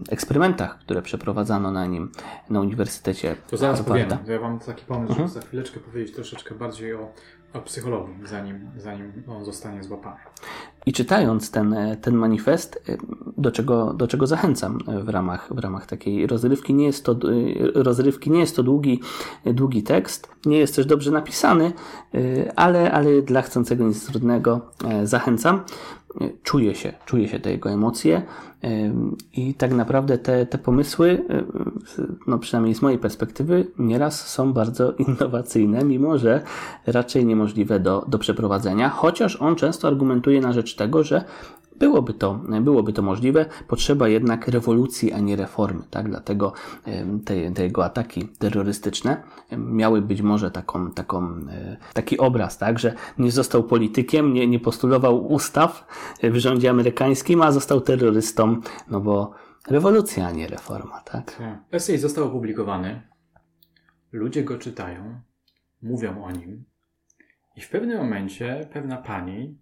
[0.10, 2.12] eksperymentach, które przeprowadzano na nim
[2.49, 4.17] na Uniwersytecie To zaraz Harvarda.
[4.17, 4.41] powiem.
[4.41, 5.27] Ja mam taki pomysł, mhm.
[5.27, 7.08] żeby za chwileczkę powiedzieć troszeczkę bardziej o
[7.54, 10.20] o psychologii, zanim, zanim on zostanie złapany.
[10.86, 12.98] I czytając ten, ten manifest, y,
[13.38, 17.16] do czego, do czego zachęcam w ramach, w ramach takiej rozrywki, nie jest to,
[17.76, 19.00] rozrywki nie jest to długi,
[19.46, 21.72] długi tekst, nie jest też dobrze napisany,
[22.56, 24.62] ale, ale dla chcącego nic trudnego
[25.04, 25.64] zachęcam.
[26.44, 28.22] Czuje się, czuje się te jego emocje
[29.34, 31.26] i tak naprawdę te, te pomysły,
[32.28, 36.41] no przynajmniej z mojej perspektywy, nieraz są bardzo innowacyjne, mimo że
[36.88, 41.24] raczej niemożliwe do, do przeprowadzenia, chociaż on często argumentuje na rzecz tego, że
[41.82, 45.84] Byłoby to, byłoby to możliwe, potrzeba jednak rewolucji, a nie reformy.
[45.89, 46.10] Tak?
[46.10, 46.54] Dlatego
[47.26, 49.24] te, te jego ataki terrorystyczne
[49.58, 52.80] miały być może taką, taką, e, taki obraz, tak?
[52.80, 55.88] że nie został politykiem, nie, nie postulował ustaw
[56.24, 59.34] w rządzie amerykańskim, a został terrorystą, no bo
[59.67, 61.02] rewolucja, a nie reforma.
[61.06, 61.36] Tak?
[61.36, 61.60] tak.
[61.72, 63.02] Esej został opublikowany,
[64.12, 65.22] ludzie go czytają,
[65.82, 66.63] mówią o nim
[67.56, 69.58] i w pewnym momencie pewna pani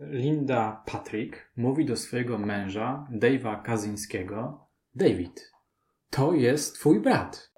[0.00, 5.52] Linda Patrick mówi do swojego męża, Dave'a Kazińskiego: David,
[6.10, 7.50] to jest twój brat.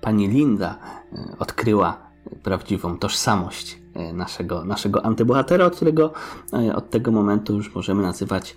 [0.00, 0.78] Pani Linda
[1.12, 2.10] e, odkryła
[2.42, 6.12] prawdziwą tożsamość e, naszego, naszego antybohatera, od którego
[6.52, 8.56] e, od tego momentu już możemy nazywać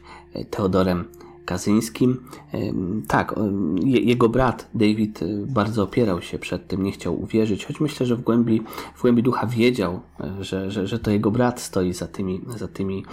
[0.50, 1.08] Teodorem
[1.46, 2.24] Kazyńskim.
[3.08, 3.36] Tak,
[3.84, 8.22] jego brat David bardzo opierał się przed tym, nie chciał uwierzyć, choć myślę, że w
[8.22, 8.62] głębi,
[8.96, 10.00] w głębi ducha wiedział,
[10.42, 13.06] że, że, że to jego brat stoi za tymi, za tymi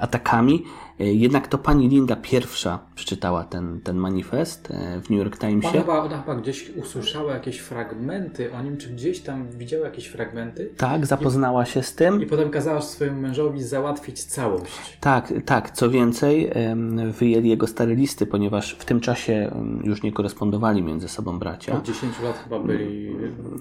[0.00, 0.64] atakami.
[1.00, 5.68] E, jednak to pani Linda pierwsza przeczytała ten, ten manifest e, w New York Timesie.
[5.68, 10.06] Ona chyba, ona chyba gdzieś usłyszała jakieś fragmenty o nim, czy gdzieś tam widziała jakieś
[10.06, 10.70] fragmenty.
[10.76, 12.22] Tak, zapoznała I, się z tym.
[12.22, 14.98] I potem kazała swojemu mężowi załatwić całość.
[15.00, 15.70] Tak, tak.
[15.70, 16.50] Co więcej,
[17.18, 19.50] wyjęli jego stare listy, ponieważ w tym czasie
[19.84, 21.76] już nie korespondowali między sobą bracia.
[21.76, 23.16] Od 10 lat chyba byli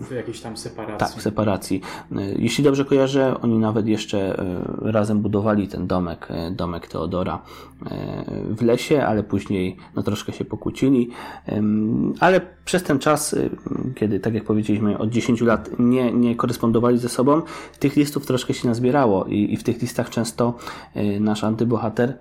[0.10, 1.08] w jakiejś tam separacji.
[1.08, 1.82] Tak, w separacji.
[2.12, 4.44] E, jeśli dobrze kojarzę, oni nawet jeszcze
[4.82, 11.10] razem budowali ten domek, domek Teodora E, w lesie, ale później no, troszkę się pokłócili.
[12.20, 13.50] Ale przez ten czas, y,
[13.96, 17.42] kiedy, tak jak powiedzieliśmy, od 10 lat nie, nie korespondowali ze sobą,
[17.80, 20.58] tych listów troszkę się nazbierało i, i w tych listach często
[20.96, 22.18] y, nasz antybohater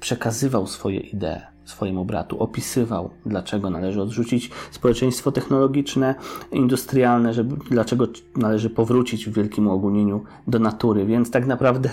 [0.00, 6.14] przekazywał swoje idee swojemu bratu, opisywał, dlaczego należy odrzucić społeczeństwo technologiczne,
[6.52, 11.06] industrialne, żeby, dlaczego należy powrócić w wielkim uogólnieniu do natury.
[11.06, 11.90] Więc tak naprawdę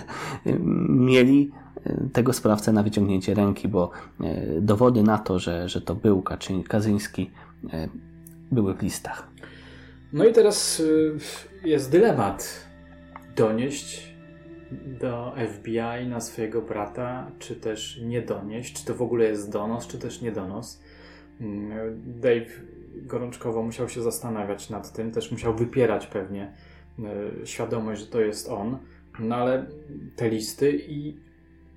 [0.47, 1.51] y, mieli
[2.13, 6.63] tego sprawcę na wyciągnięcie ręki, bo e, dowody na to, że, że to był Kaczyń,
[6.63, 7.31] Kazyński,
[7.73, 7.87] e,
[8.51, 9.27] były w listach.
[10.13, 10.83] No i teraz
[11.63, 12.65] e, jest dylemat.
[13.35, 14.15] Donieść
[14.99, 19.87] do FBI na swojego brata, czy też nie donieść, czy to w ogóle jest donos,
[19.87, 20.81] czy też nie donos.
[21.41, 22.49] Mm, Dave
[22.95, 26.51] gorączkowo musiał się zastanawiać nad tym, też musiał wypierać pewnie
[27.45, 28.77] świadomość, że to jest on.
[29.19, 29.65] No ale
[30.15, 31.15] te listy i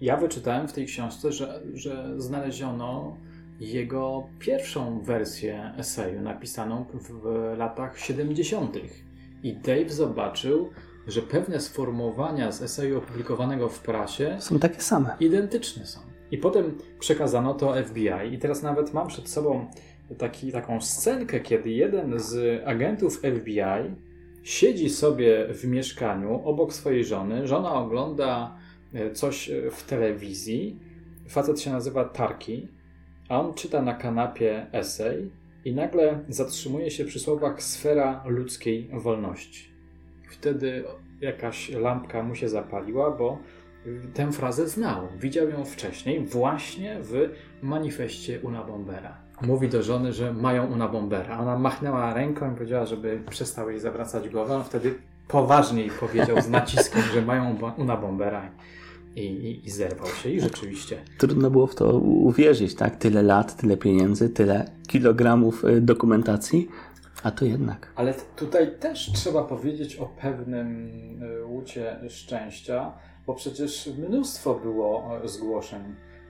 [0.01, 3.17] ja wyczytałem w tej książce, że, że znaleziono
[3.61, 7.25] jego pierwszą wersję eseju napisaną w
[7.59, 8.77] latach 70.
[9.43, 10.71] I Dave zobaczył,
[11.07, 15.17] że pewne sformułowania z eseju opublikowanego w prasie są takie same.
[15.21, 16.01] Identyczne są.
[16.31, 18.33] I potem przekazano to FBI.
[18.35, 19.67] I teraz nawet mam przed sobą
[20.19, 23.95] taki, taką scenkę, kiedy jeden z agentów FBI
[24.43, 27.47] siedzi sobie w mieszkaniu obok swojej żony.
[27.47, 28.57] Żona ogląda
[29.13, 30.79] coś e, w telewizji.
[31.29, 32.69] Facet się nazywa Tarki,
[33.29, 35.31] a on czyta na kanapie esej
[35.65, 39.69] i nagle zatrzymuje się przy słowach sfera ludzkiej wolności.
[40.31, 40.85] Wtedy
[41.21, 43.39] jakaś lampka mu się zapaliła, bo
[44.15, 45.09] tę frazę znał.
[45.19, 47.31] Widział ją wcześniej właśnie w
[47.63, 49.17] manifestie Una Bombera.
[49.43, 51.39] Mówi do żony, że mają Una Bombera.
[51.39, 54.57] Ona machnęła ręką i powiedziała, żeby przestał jej zawracać głowę.
[54.57, 54.95] On wtedy
[55.29, 58.51] poważniej powiedział z naciskiem, że mają Una Bombera
[59.17, 60.99] i, i, i zerwał się i rzeczywiście.
[61.19, 62.97] Trudno było w to uwierzyć, tak?
[62.97, 66.69] Tyle lat, tyle pieniędzy, tyle kilogramów y, dokumentacji,
[67.23, 67.93] a to jednak.
[67.95, 70.91] Ale tutaj też trzeba powiedzieć o pewnym
[71.23, 72.93] y, łucie szczęścia,
[73.27, 75.83] bo przecież mnóstwo było y, zgłoszeń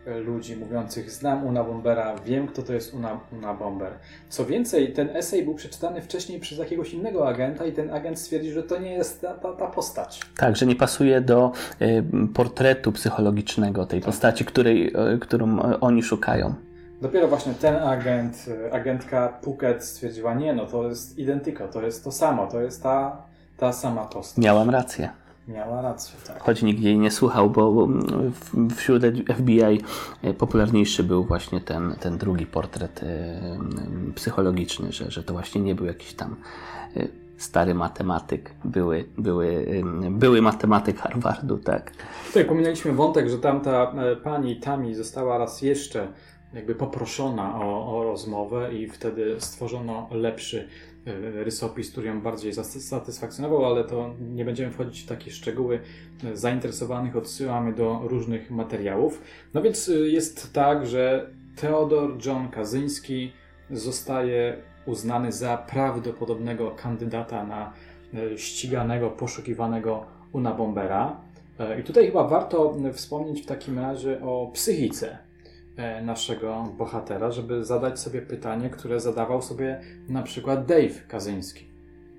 [0.06, 3.92] ludzi mówiących znam Una Bombera, wiem kto to jest Una, Una Bomber.
[4.28, 8.52] Co więcej, ten esej był przeczytany wcześniej przez jakiegoś innego agenta i ten agent stwierdził,
[8.52, 10.20] że to nie jest ta, ta, ta postać.
[10.36, 11.52] Tak, że nie pasuje do
[11.82, 14.06] y, portretu psychologicznego tej tak.
[14.06, 16.54] postaci, której, y, którą oni szukają.
[17.02, 22.12] Dopiero właśnie ten agent, agentka Puket stwierdziła, nie no, to jest identyko, to jest to
[22.12, 23.22] samo, to jest ta,
[23.56, 24.44] ta sama postać.
[24.44, 25.23] Miałam rację.
[25.48, 26.42] Miała rację, tak.
[26.42, 27.88] Choć nikt jej nie słuchał, bo
[28.76, 29.02] wśród
[29.36, 29.80] FBI
[30.22, 33.40] e, popularniejszy był właśnie ten, ten drugi portret e,
[34.14, 36.36] psychologiczny, że, że to właśnie nie był jakiś tam
[36.96, 39.66] e, stary matematyk, były, były,
[40.10, 41.92] były matematyk Harvardu, tak.
[42.26, 46.08] Tutaj pominęliśmy wątek, że tamta pani Tami została raz jeszcze
[46.54, 50.68] jakby poproszona o, o rozmowę i wtedy stworzono lepszy
[51.44, 55.80] rysopis, który ją bardziej satysfakcjonował, ale to nie będziemy wchodzić w takie szczegóły.
[56.24, 59.22] E, zainteresowanych odsyłamy do różnych materiałów.
[59.54, 63.32] No więc e, jest tak, że Teodor John Kazyński
[63.70, 67.72] zostaje uznany za prawdopodobnego kandydata na
[68.36, 71.16] ściganego, poszukiwanego Una Bombera.
[71.80, 75.33] I tutaj chyba warto wspomnieć w takim razie o psychice E,
[76.02, 81.64] naszego bohatera, żeby zadać sobie pytanie, które zadawał sobie na przykład Dave Kazyński.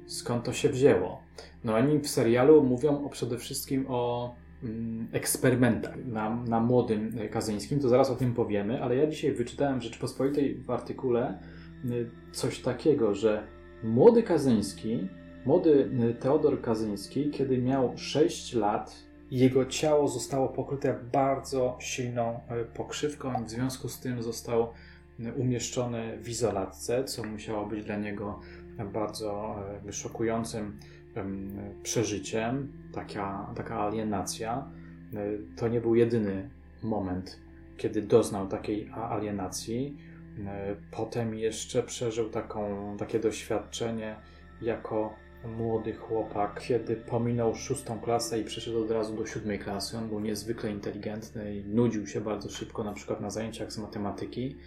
[0.06, 1.22] Skąd to się wzięło?
[1.64, 7.80] No oni w serialu mówią o, przede wszystkim o mm, eksperymentach na, na młodym Kazyńskim,
[7.80, 11.40] to zaraz o tym powiemy, ale ja dzisiaj wyczytałem w Rzeczpospolitej w artykule
[11.86, 13.48] y, coś takiego, że
[13.84, 15.08] młody Kazyński,
[15.46, 22.66] młody y, Teodor Kazyński, kiedy miał 6 lat, jego ciało zostało pokryte bardzo silną e,
[22.66, 24.74] pokrzywką, w związku z tym został
[25.20, 28.40] e, umieszczony w izolatce, co musiało być dla niego
[28.94, 29.56] bardzo
[29.88, 30.80] e, szokującym
[31.84, 34.72] przeżyciem, taka, taka alienacja.
[35.58, 36.50] To nie był jedyny
[36.84, 37.40] moment
[37.78, 39.98] kiedy doznał takiej alienacji.
[40.92, 44.16] Potem jeszcze przeżył taką, takie doświadczenie
[44.62, 45.14] jako
[45.46, 49.98] młody chłopak, kiedy pominął szóstą klasę i przeszedł od razu do siódmej klasy.
[49.98, 54.58] On był niezwykle inteligentny i nudził się bardzo szybko, na przykład na zajęciach z matematyki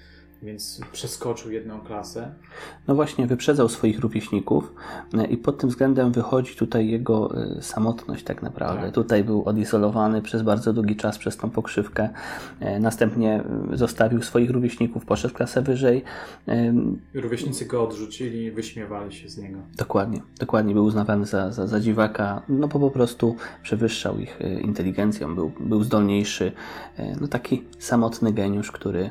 [0.43, 2.34] więc przeskoczył jedną klasę.
[2.89, 4.74] No właśnie, wyprzedzał swoich rówieśników
[5.14, 8.82] e, i pod tym względem wychodzi tutaj jego e, samotność tak naprawdę.
[8.82, 8.95] Tak.
[8.95, 12.09] Tutaj był odizolowany przez bardzo długi czas przez tą pokrzywkę.
[12.61, 16.05] E, następnie zostawił swoich rówieśników, poszedł klasę wyżej.
[17.14, 19.59] Rówieśnicy go odrzucili, wyśmiewali się z niego.
[19.76, 20.74] Dokładnie, dokładnie.
[20.74, 25.82] Był uznawany za, za, za dziwaka, no bo po prostu przewyższał ich inteligencją, był, był
[25.82, 26.53] zdolniejszy.
[27.20, 29.11] No taki samotny geniusz, który,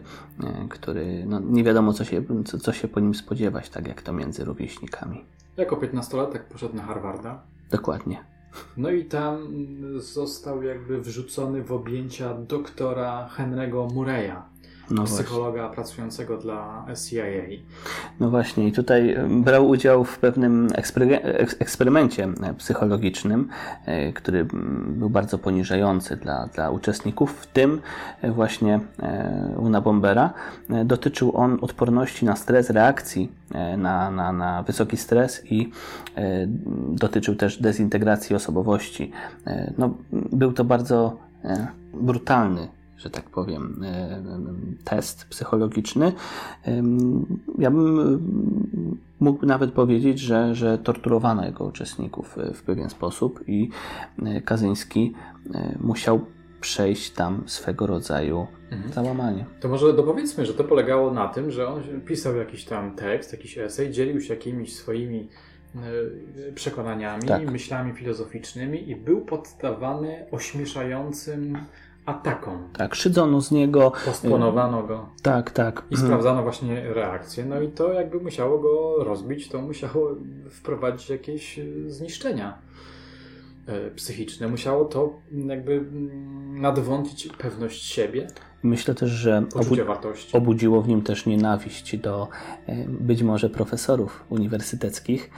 [0.69, 4.13] który no, nie wiadomo, co się, co, co się po nim spodziewać, tak jak to
[4.13, 5.25] między rówieśnikami.
[5.57, 7.41] Jako 15-latek poszedł na Harvarda.
[7.71, 8.23] Dokładnie.
[8.77, 9.47] No i tam
[9.97, 14.41] został jakby wrzucony w objęcia doktora Henry'ego Murray'a,
[14.91, 15.75] no psychologa właśnie.
[15.75, 17.23] pracującego dla CIA.
[18.19, 20.67] No właśnie, i tutaj e, brał udział w pewnym
[21.59, 23.49] eksperymencie e, psychologicznym,
[23.85, 24.45] e, który
[24.87, 27.81] był bardzo poniżający dla, dla uczestników, w tym
[28.23, 28.79] właśnie
[29.57, 30.33] Una Bombera.
[30.85, 33.31] Dotyczył on odporności na stres, reakcji
[33.77, 35.71] na, na, na wysoki stres i
[36.89, 39.11] dotyczył też dezintegracji osobowości.
[39.77, 41.17] No, był to bardzo
[41.93, 42.67] brutalny
[42.97, 44.21] że tak powiem, e,
[44.83, 46.13] test psychologiczny.
[47.57, 48.19] Ja bym e,
[49.19, 53.69] mógł nawet powiedzieć, że, że torturowano jego uczestników w pewien sposób i
[54.25, 55.13] e, Kazyński
[55.79, 56.25] musiał
[56.61, 58.93] przejść tam swego rodzaju mhm.
[58.93, 59.45] załamanie.
[59.59, 63.57] To może dopowiedzmy, że to polegało na tym, że on pisał jakiś tam tekst, jakiś
[63.57, 65.29] esej, dzielił się jakimiś swoimi
[66.55, 67.51] przekonaniami, tak.
[67.51, 71.57] myślami filozoficznymi i był poddawany ośmieszającym
[72.07, 72.69] atakom.
[72.73, 73.91] Tak, szydzono z niego.
[74.05, 75.09] Postponowano go.
[75.21, 75.83] Tak, tak.
[75.91, 77.45] I sprawdzano właśnie reakcję.
[77.45, 80.15] No i to jakby musiało go rozbić, to musiało
[80.49, 82.57] wprowadzić jakieś e, zniszczenia
[83.67, 84.47] e, psychiczne.
[84.47, 88.27] Musiało to jakby mm, nadwątlić pewność siebie.
[88.63, 89.77] Myślę też, że obu-
[90.33, 92.27] obudziło w nim też nienawiść do
[92.87, 95.29] być może profesorów uniwersyteckich.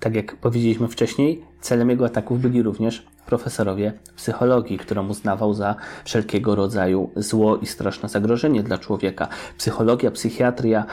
[0.00, 6.54] Tak jak powiedzieliśmy wcześniej, celem jego ataków byli również profesorowie psychologii, którą uznawał za wszelkiego
[6.54, 9.28] rodzaju zło i straszne zagrożenie dla człowieka.
[9.58, 10.86] Psychologia, psychiatria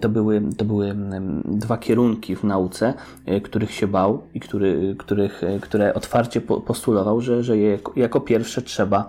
[0.00, 0.96] to były, to były
[1.44, 2.94] dwa kierunki w nauce,
[3.26, 8.20] e, których się bał i który, których, e, które otwarcie postulował, że, że je jako
[8.20, 9.08] pierwsze trzeba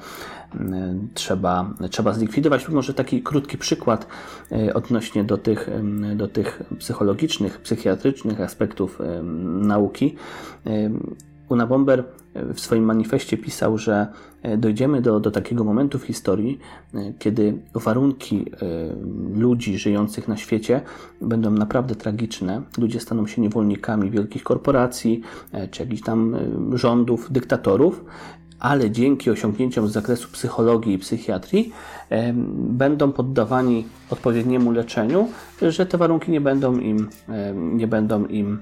[1.13, 2.63] trzeba, trzeba zlikwidować.
[2.63, 4.07] Tu może taki krótki przykład
[4.51, 5.69] e, odnośnie do tych,
[6.15, 8.99] do tych psychologicznych, psychiatrycznych aspektów
[9.43, 10.15] nauki.
[11.49, 12.03] Una Bomber
[12.35, 14.07] w swoim manifestie pisał, że
[14.41, 16.59] e, dojdziemy do, do takiego momentu w historii,
[16.93, 20.81] e, kiedy warunki e, ludzi żyjących na świecie
[21.21, 22.61] będą naprawdę tragiczne.
[22.77, 25.21] Ludzie staną się niewolnikami wielkich korporacji,
[25.71, 26.35] czy jakichś tam
[26.73, 28.05] rządów, dyktatorów,
[28.59, 31.73] ale dzięki osiągnięciom z zakresu psychologii i psychiatrii
[32.53, 35.27] będą poddawani odpowiedniemu leczeniu,
[35.61, 37.09] że te warunki nie będą im,
[37.55, 38.59] nie będą im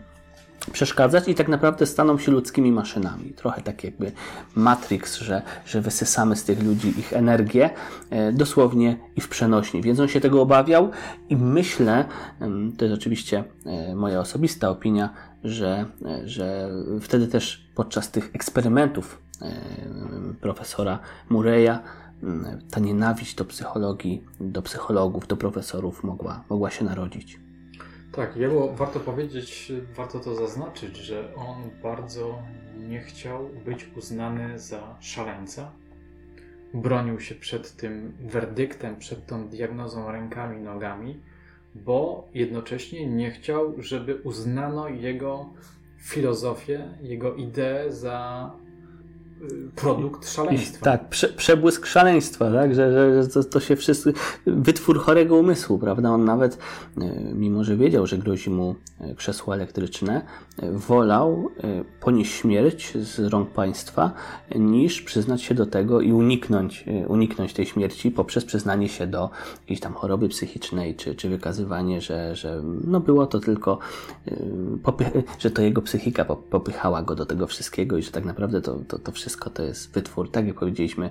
[0.72, 3.34] przeszkadzać i tak naprawdę staną się ludzkimi maszynami.
[3.34, 4.12] Trochę tak jakby
[4.56, 7.70] Matrix, że, że wysysamy z tych ludzi ich energię
[8.10, 9.82] e, dosłownie i w przenośni.
[9.82, 10.92] Więc on się tego obawiał
[11.30, 12.06] i myślę,
[12.78, 15.14] to jest oczywiście e, moja osobista opinia,
[15.44, 16.70] że, e, że
[17.02, 19.22] wtedy też podczas tych eksperymentów
[20.42, 21.00] profesora
[21.32, 21.80] Murray'a
[22.72, 27.40] ta nienawiść do psychologii, do psychologów, do profesorów mogła, mogła się narodzić.
[28.18, 32.40] Tak, jemu warto powiedzieć, warto to zaznaczyć, że on bardzo
[32.88, 35.72] nie chciał być uznany za szaleńca.
[36.74, 41.22] Bronił się przed tym werdyktem, przed tą diagnozą rękami, nogami,
[41.76, 45.50] bo jednocześnie nie chciał, żeby uznano jego
[45.98, 48.52] filozofię, jego ideę za
[49.76, 50.86] produkt szaleństwa.
[50.86, 52.76] Tak, prze, przebłysk szaleństwa, tak?
[52.76, 54.14] że, że, że to, to, się wszyscy.
[54.46, 56.10] Wytwór chorego umysłu, prawda?
[56.10, 56.58] On nawet,
[56.98, 57.02] e,
[57.34, 60.22] mimo że wiedział, że grozi mu e, krzesło elektryczne,
[60.58, 61.50] e, wolał
[62.00, 64.12] ponieść śmierć z rąk państwa,
[64.56, 69.30] niż przyznać się do tego i uniknąć, uniknąć tej śmierci poprzez przyznanie się do
[69.62, 73.80] jakiejś tam choroby psychicznej, czy, czy wykazywanie, że, że no było to tylko,
[75.40, 79.00] że to jego psychika popychała go do tego wszystkiego i że tak naprawdę to, to,
[79.00, 81.10] to wszystko wszystko to jest wytwór, tak jak powiedzieliśmy,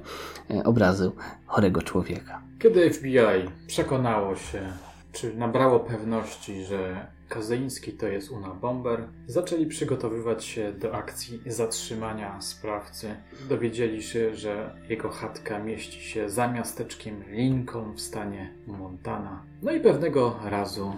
[0.50, 1.12] e, obrazu
[1.46, 2.42] chorego człowieka.
[2.58, 4.72] Kiedy FBI przekonało się,
[5.12, 12.40] czy nabrało pewności, że Kazyński to jest Una Bomber, zaczęli przygotowywać się do akcji zatrzymania
[12.40, 13.14] sprawcy.
[13.48, 19.42] Dowiedzieli się, że jego chatka mieści się za miasteczkiem Lincoln w stanie Montana.
[19.62, 20.92] No i pewnego razu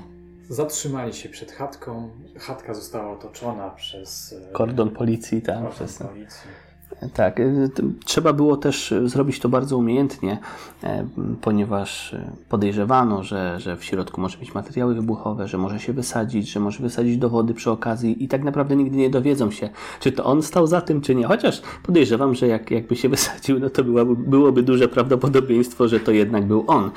[0.48, 2.10] zatrzymali się przed chatką.
[2.38, 5.54] Chatka została otoczona przez e, Kordon policji, tak.
[5.54, 5.98] kordon Przez...
[5.98, 6.67] policji.
[7.14, 7.70] Tak, y,
[8.04, 10.38] trzeba było też y, zrobić to bardzo umiejętnie,
[10.84, 11.06] e,
[11.40, 16.50] ponieważ y, podejrzewano, że, że w środku może być materiały wybuchowe, że może się wysadzić,
[16.50, 19.70] że może wysadzić dowody przy okazji i tak naprawdę nigdy nie dowiedzą się,
[20.00, 21.26] czy to on stał za tym, czy nie.
[21.26, 26.12] Chociaż podejrzewam, że jak, jakby się wysadził, no to byłoby, byłoby duże prawdopodobieństwo, że to
[26.12, 26.90] jednak był on.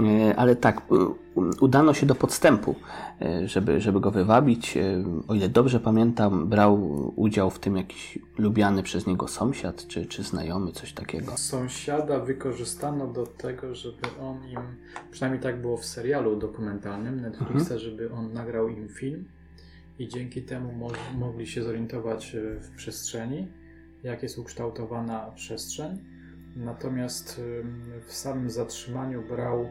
[0.00, 0.82] E, Ale tak,
[1.60, 2.74] udano się do podstępu,
[3.22, 4.76] e, żeby, żeby go wywabić.
[4.76, 6.82] E, O ile dobrze pamiętam, brał
[7.16, 11.36] udział w tym jakiś lubiany przez niego sąsiad czy, czy znajomy, coś takiego.
[11.36, 14.60] Sąsiada wykorzystano do tego, żeby on im,
[15.10, 19.24] przynajmniej tak było w serialu dokumentalnym Netflixa, żeby on nagrał im film
[19.98, 23.48] i dzięki temu mo mogli się zorientować e, w przestrzeni,
[24.02, 25.98] jak jest ukształtowana przestrzeń.
[26.56, 27.40] Natomiast
[28.06, 29.68] w samym zatrzymaniu brał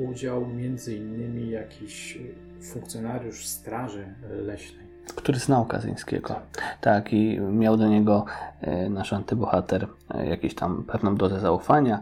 [0.00, 0.46] udział
[0.94, 2.20] innymi jakiś e,
[2.62, 4.89] funkcjonariusz straży leśnej.
[5.16, 6.34] Który znał Kazyńskiego.
[6.80, 8.24] Tak, i miał do niego
[8.60, 12.00] e, nasz antybohater e, jakieś tam pewną dozę zaufania.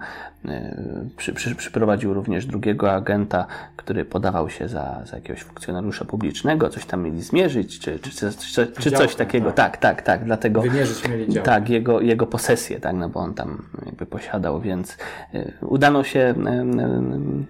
[0.48, 0.76] E,
[1.16, 3.46] Przy, przy, przyprowadził również drugiego agenta,
[3.76, 8.32] który podawał się za, za jakiegoś funkcjonariusza publicznego, coś tam mieli zmierzyć, czy, czy, czy,
[8.66, 9.52] czy, coś Działkę, takiego.
[9.52, 9.76] tak.
[9.76, 10.24] Tak, tak, tak.
[10.24, 10.62] Dlatego.
[10.62, 11.44] Wymierzyć mieli dział.
[11.44, 14.96] Tak, jego, jego posesję, tak, no bo on tam jakby posiadał, więc
[15.60, 16.34] udano się,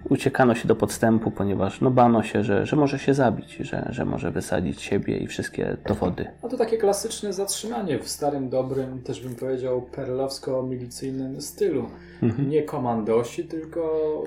[0.09, 4.05] uciekano się do podstępu, ponieważ no bano się, że, że może się zabić, że, że
[4.05, 6.25] może wysadzić siebie i wszystkie dowody.
[6.43, 11.85] A to takie klasyczne zatrzymanie w starym, dobrym, też bym powiedział, perlowsko-milicyjnym stylu.
[12.23, 12.49] Mhm.
[12.49, 14.23] Nie komandosi, tylko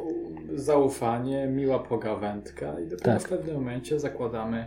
[0.55, 3.23] zaufanie, miła pogawędka i dopiero Tak.
[3.23, 4.67] w pewnym momencie zakładamy,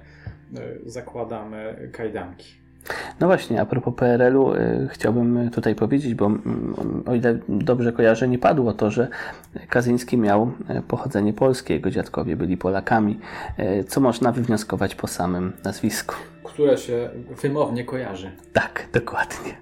[0.55, 2.65] e, zakładamy kajdanki.
[3.19, 8.27] No właśnie, a propos PRL-u, y, chciałbym tutaj powiedzieć, bo mm, o ile dobrze kojarzę,
[8.27, 9.07] nie padło to, że
[9.69, 13.19] Kazyński miał y, pochodzenie polskie, jego dziadkowie byli Polakami,
[13.87, 16.15] co można wywnioskować po samym nazwisku.
[16.55, 17.09] Które się
[17.41, 19.57] wymownie kojarzy, Tak, dokładnie.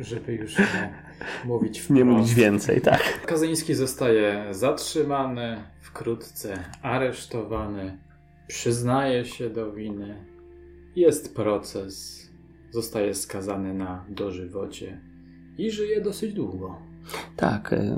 [0.00, 0.94] żeby już nie
[1.44, 1.90] mówić wprost.
[1.90, 3.26] Nie mówić więcej, tak.
[3.26, 7.98] Kazyński zostaje zatrzymany, wkrótce aresztowany,
[8.46, 10.24] przyznaje się do winy,
[10.96, 12.22] jest proces,
[12.70, 15.00] zostaje skazany na dożywocie
[15.58, 16.78] i żyje dosyć długo.
[17.36, 17.96] Tak, y,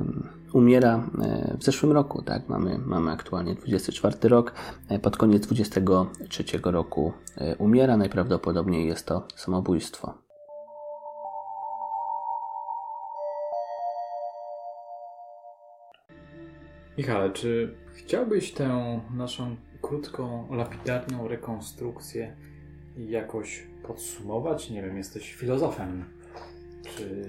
[0.55, 1.09] umiera
[1.55, 4.55] y, w zeszłym roku, tak, mamy, mamy aktualnie 24 rok,
[4.91, 10.15] y, pod koniec 23 roku y, umiera, najprawdopodobniej jest to samobójstwo.
[16.99, 22.37] Michale, czy chciałbyś tę naszą krótką, lapidarną rekonstrukcję
[22.97, 24.71] jakoś podsumować?
[24.71, 26.05] Nie wiem, jesteś filozofem.
[26.85, 27.25] Czy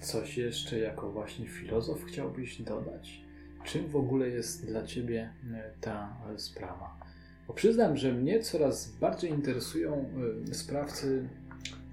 [0.00, 3.22] coś jeszcze jako właśnie filozof chciałbyś dodać?
[3.64, 6.96] Czym w ogóle jest dla Ciebie e, ta e, sprawa?
[7.48, 10.10] Bo przyznam, że mnie coraz bardziej interesują
[10.50, 11.28] e, sprawcy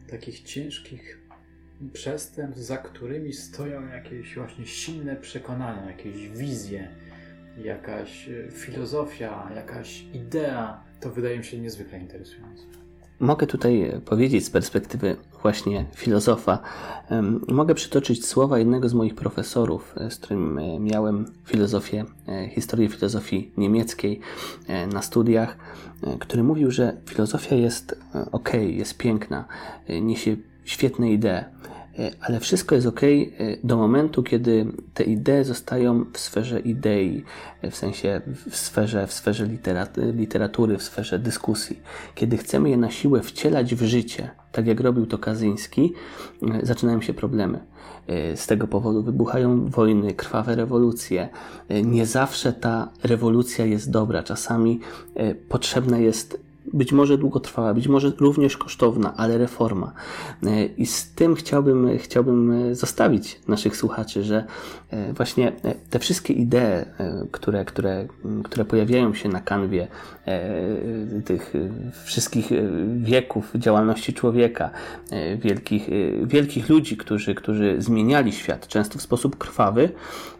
[0.09, 1.19] takich ciężkich
[1.93, 6.87] przestępstw, za którymi stoją jakieś właśnie silne przekonania, jakieś wizje,
[7.63, 10.83] jakaś filozofia, jakaś idea.
[10.99, 12.78] To wydaje mi się niezwykle interesujące.
[13.20, 16.59] Mogę tutaj e, powiedzieć z perspektywy właśnie filozofa,
[17.47, 22.05] mogę przytoczyć słowa jednego z moich profesorów, e, z którym e, miałem filozofię,
[22.55, 24.20] historię filozofii niemieckiej
[24.93, 25.57] na studiach,
[26.20, 27.99] który mówił, że filozofia jest
[28.32, 29.45] ok, jest piękna,
[30.01, 31.43] niesie świetne idee,
[32.21, 33.01] ale wszystko jest ok
[33.63, 37.23] do momentu, kiedy te idee zostają w sferze idei,
[37.61, 41.79] e, w sensie w sferze, w sferze literat- literatury, w sferze dyskusji.
[42.15, 45.93] Kiedy chcemy je na siłę wcielać w życie, tak jak robił to Kazyński,
[46.61, 47.59] e, zaczynają się problemy.
[48.07, 51.29] E, Z tego powodu wybuchają wojny, krwawe rewolucje.
[51.69, 54.23] E, Nie zawsze ta rewolucja jest dobra.
[54.23, 54.79] Czasami
[55.15, 59.93] e, potrzebna jest być może długotrwała, być może również kosztowna, ale reforma.
[60.43, 64.45] E, I z tym chciałbym, chciałbym e, zostawić naszych słuchaczy, że
[64.89, 65.51] e, właśnie
[65.89, 66.86] te wszystkie idee,
[67.32, 68.07] które, które,
[68.43, 69.88] które pojawiają się na kanwie
[71.26, 71.53] tych
[72.03, 72.49] wszystkich
[72.97, 74.70] wieków działalności człowieka,
[75.38, 75.89] wielkich,
[76.24, 79.89] wielkich ludzi, którzy, którzy zmieniali świat, często w sposób krwawy,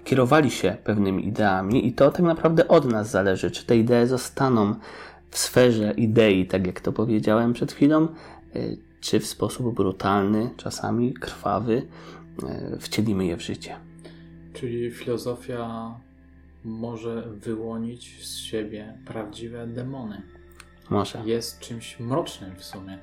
[0.04, 4.76] kierowali się pewnymi ideami i to tak naprawdę od nas zależy, czy te idee zostaną
[5.30, 8.08] w sferze idei, tak jak to powiedziałem przed chwilą,
[8.56, 11.88] y, czy w sposób brutalny, czasami krwawy,
[12.74, 13.76] y, wcielimy je w życie.
[14.54, 15.96] Czyli filozofia
[16.64, 20.22] może wyłonić z siebie prawdziwe demony.
[20.90, 21.22] Może.
[21.26, 22.98] jest czymś mrocznym w sumie.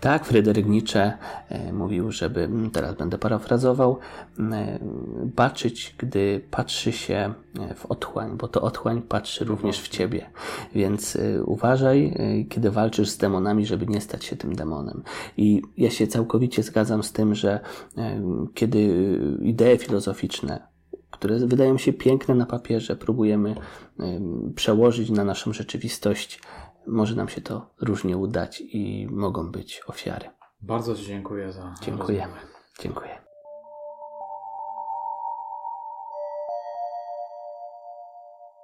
[0.00, 1.18] Tak, Fryderyk Nietzsche
[1.48, 3.98] e, mówił, żeby, teraz będę parafrazował,
[4.38, 4.78] e,
[5.24, 10.30] baczyć, gdy patrzy się e, w otchłań, bo to otchłań patrzy również w ciebie.
[10.74, 12.16] Więc uważaj,
[12.48, 15.02] kiedy walczysz z demonami, żeby nie stać się tym demonem.
[15.36, 17.60] I ja się całkowicie zgadzam z tym, że
[18.54, 18.78] kiedy
[19.42, 20.68] idee filozoficzne
[21.10, 23.54] które wydają się piękne na papierze, próbujemy
[23.98, 26.40] em, przełożyć na naszą rzeczywistość,
[26.88, 30.30] może nam się to różnie udać i mogą być ofiary.
[30.60, 32.18] Bardzo Ci dziękuję za Dziękuję.
[32.18, 32.40] rozmowę.
[32.80, 33.28] Dziękuję.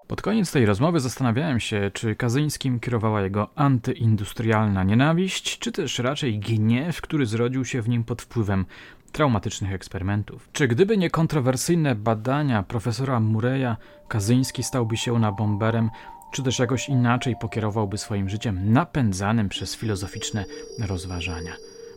[0.06, 6.38] Pod koniec tej rozmowy zastanawiałem się, czy Kazyńskim kierowała jego antyindustrialna nienawiść, czy też raczej
[6.38, 8.66] gniew, który zrodził się w nim pod wpływem
[9.12, 10.48] traumatycznych eksperymentów.
[10.52, 13.76] Czy gdyby nie kontrowersyjne badania profesora Mureya,
[14.08, 15.90] Kazyński stałby się na bomberem,
[16.34, 20.44] czy też jakoś inaczej pokierowałby swoim życiem napędzanym przez filozoficzne
[20.86, 21.52] rozważania.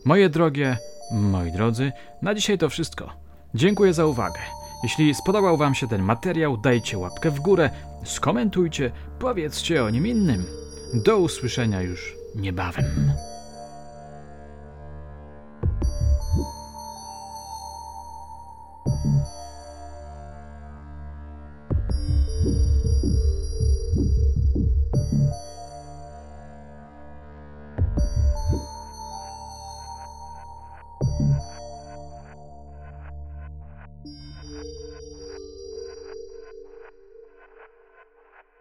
[0.06, 0.78] Moje drogie,
[1.12, 3.14] moi drodzy, na dzisiaj to wszystko.
[3.56, 4.40] Dziękuję za uwagę.
[4.84, 7.70] Jeśli spodobał Wam się ten materiał, dajcie łapkę w górę,
[8.04, 10.46] skomentujcie, powiedzcie o nim innym.
[10.94, 12.86] Do usłyszenia już niebawem.